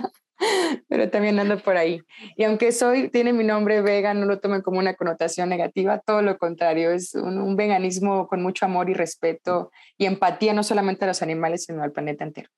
pero 0.88 1.10
también 1.10 1.40
ando 1.40 1.58
por 1.60 1.78
ahí. 1.78 2.02
Y 2.36 2.44
aunque 2.44 2.72
soy, 2.72 3.10
tiene 3.10 3.34
mi 3.34 3.44
nombre 3.44 3.82
vegan, 3.82 4.20
no 4.20 4.26
lo 4.26 4.40
tomen 4.40 4.62
como 4.62 4.80
una 4.80 4.96
connotación 4.96 5.50
negativa, 5.50 6.00
todo 6.00 6.22
lo 6.22 6.38
contrario, 6.38 6.92
es 6.92 7.16
un, 7.16 7.56
veganismo 7.56 8.28
con 8.28 8.44
mucho 8.44 8.66
amor 8.66 8.90
y 8.90 8.94
respeto 8.94 9.72
y 9.98 10.06
empatía 10.06 10.54
no 10.54 10.64
solamente 10.64 11.06
a 11.06 11.08
los 11.08 11.22
animales, 11.22 11.64
sino 11.66 11.82
al 11.82 11.92
planeta 11.92 12.24
entero. 12.24 12.50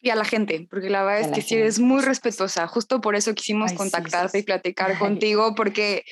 Y 0.00 0.10
a 0.10 0.14
la 0.14 0.24
gente, 0.24 0.66
porque 0.70 0.90
la 0.90 1.02
verdad 1.02 1.28
es 1.28 1.34
que 1.34 1.42
sí 1.42 1.56
eres 1.56 1.80
muy 1.80 2.02
respetuosa. 2.02 2.68
Justo 2.68 3.00
por 3.00 3.16
eso 3.16 3.34
quisimos 3.34 3.72
contactarte 3.72 4.38
y 4.38 4.42
platicar 4.42 4.96
contigo, 4.98 5.54
porque 5.56 6.04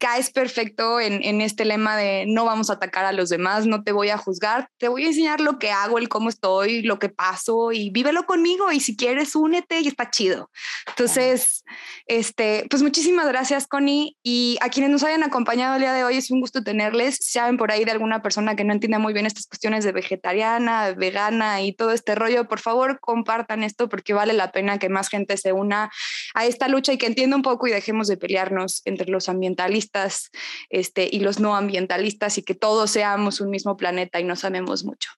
caes 0.00 0.30
perfecto 0.30 0.98
en, 0.98 1.22
en, 1.22 1.40
este 1.40 1.64
lema 1.64 1.96
de 1.96 2.24
no 2.26 2.44
vamos 2.44 2.68
a 2.68 2.74
atacar 2.74 3.04
a 3.04 3.12
los 3.12 3.28
demás, 3.28 3.66
no 3.66 3.84
te 3.84 3.92
voy 3.92 4.08
a 4.08 4.18
juzgar, 4.18 4.68
te 4.78 4.88
voy 4.88 5.04
a 5.04 5.08
enseñar 5.08 5.40
lo 5.40 5.58
que 5.58 5.70
hago, 5.70 5.98
el 5.98 6.08
cómo 6.08 6.28
estoy, 6.28 6.82
lo 6.82 6.98
que 6.98 7.08
paso 7.08 7.70
y 7.70 7.90
vívelo 7.90 8.26
conmigo 8.26 8.72
y 8.72 8.80
si 8.80 8.96
quieres 8.96 9.36
únete 9.36 9.80
y 9.80 9.88
está 9.88 10.10
chido. 10.10 10.50
Entonces, 10.88 11.64
este, 12.06 12.66
pues 12.68 12.82
muchísimas 12.82 13.28
gracias 13.28 13.68
Connie 13.68 14.16
y 14.22 14.58
a 14.60 14.68
quienes 14.68 14.90
nos 14.90 15.04
hayan 15.04 15.22
acompañado 15.22 15.76
el 15.76 15.82
día 15.82 15.92
de 15.92 16.02
hoy 16.02 16.16
es 16.16 16.30
un 16.30 16.40
gusto 16.40 16.64
tenerles. 16.64 17.16
Si 17.20 17.32
saben 17.32 17.56
por 17.56 17.70
ahí 17.70 17.84
de 17.84 17.92
alguna 17.92 18.20
persona 18.20 18.56
que 18.56 18.64
no 18.64 18.72
entiende 18.72 18.98
muy 18.98 19.12
bien 19.12 19.26
estas 19.26 19.46
cuestiones 19.46 19.84
de 19.84 19.92
vegetariana, 19.92 20.92
vegana 20.92 21.62
y 21.62 21.72
todo 21.72 21.92
este 21.92 22.16
rollo, 22.16 22.48
por 22.48 22.58
favor, 22.58 22.98
compartan 23.28 23.62
esto 23.62 23.90
porque 23.90 24.14
vale 24.14 24.32
la 24.32 24.52
pena 24.52 24.78
que 24.78 24.88
más 24.88 25.08
gente 25.08 25.36
se 25.36 25.52
una 25.52 25.90
a 26.34 26.46
esta 26.46 26.66
lucha 26.66 26.94
y 26.94 26.98
que 26.98 27.06
entienda 27.06 27.36
un 27.36 27.42
poco 27.42 27.66
y 27.66 27.70
dejemos 27.70 28.08
de 28.08 28.16
pelearnos 28.16 28.80
entre 28.86 29.10
los 29.10 29.28
ambientalistas 29.28 30.30
este, 30.70 31.08
y 31.12 31.20
los 31.20 31.38
no 31.38 31.54
ambientalistas 31.54 32.38
y 32.38 32.42
que 32.42 32.54
todos 32.54 32.90
seamos 32.90 33.42
un 33.42 33.50
mismo 33.50 33.76
planeta 33.76 34.18
y 34.18 34.24
nos 34.24 34.44
amemos 34.44 34.84
mucho. 34.84 35.10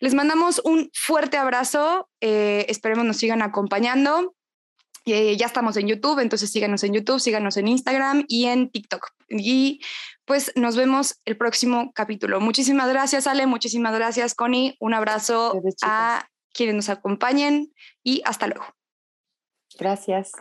Les 0.00 0.12
mandamos 0.12 0.60
un 0.64 0.90
fuerte 0.92 1.38
abrazo, 1.38 2.10
eh, 2.20 2.66
esperemos 2.68 3.06
nos 3.06 3.16
sigan 3.16 3.40
acompañando. 3.40 4.34
Eh, 5.06 5.36
ya 5.36 5.46
estamos 5.46 5.76
en 5.76 5.86
YouTube, 5.86 6.18
entonces 6.20 6.50
síganos 6.50 6.82
en 6.82 6.94
YouTube, 6.94 7.20
síganos 7.20 7.56
en 7.56 7.68
Instagram 7.68 8.24
y 8.28 8.46
en 8.46 8.70
TikTok. 8.70 9.10
Y 9.28 9.80
pues 10.26 10.52
nos 10.54 10.76
vemos 10.76 11.20
el 11.24 11.36
próximo 11.36 11.92
capítulo. 11.94 12.40
Muchísimas 12.40 12.88
gracias, 12.88 13.26
Ale. 13.26 13.46
Muchísimas 13.46 13.94
gracias, 13.94 14.34
Connie. 14.34 14.76
Un 14.80 14.94
abrazo 14.94 15.60
a 15.82 16.26
quienes 16.54 16.74
nos 16.76 16.88
acompañen 16.88 17.74
y 18.02 18.22
hasta 18.24 18.46
luego. 18.46 18.64
Gracias. 19.78 20.32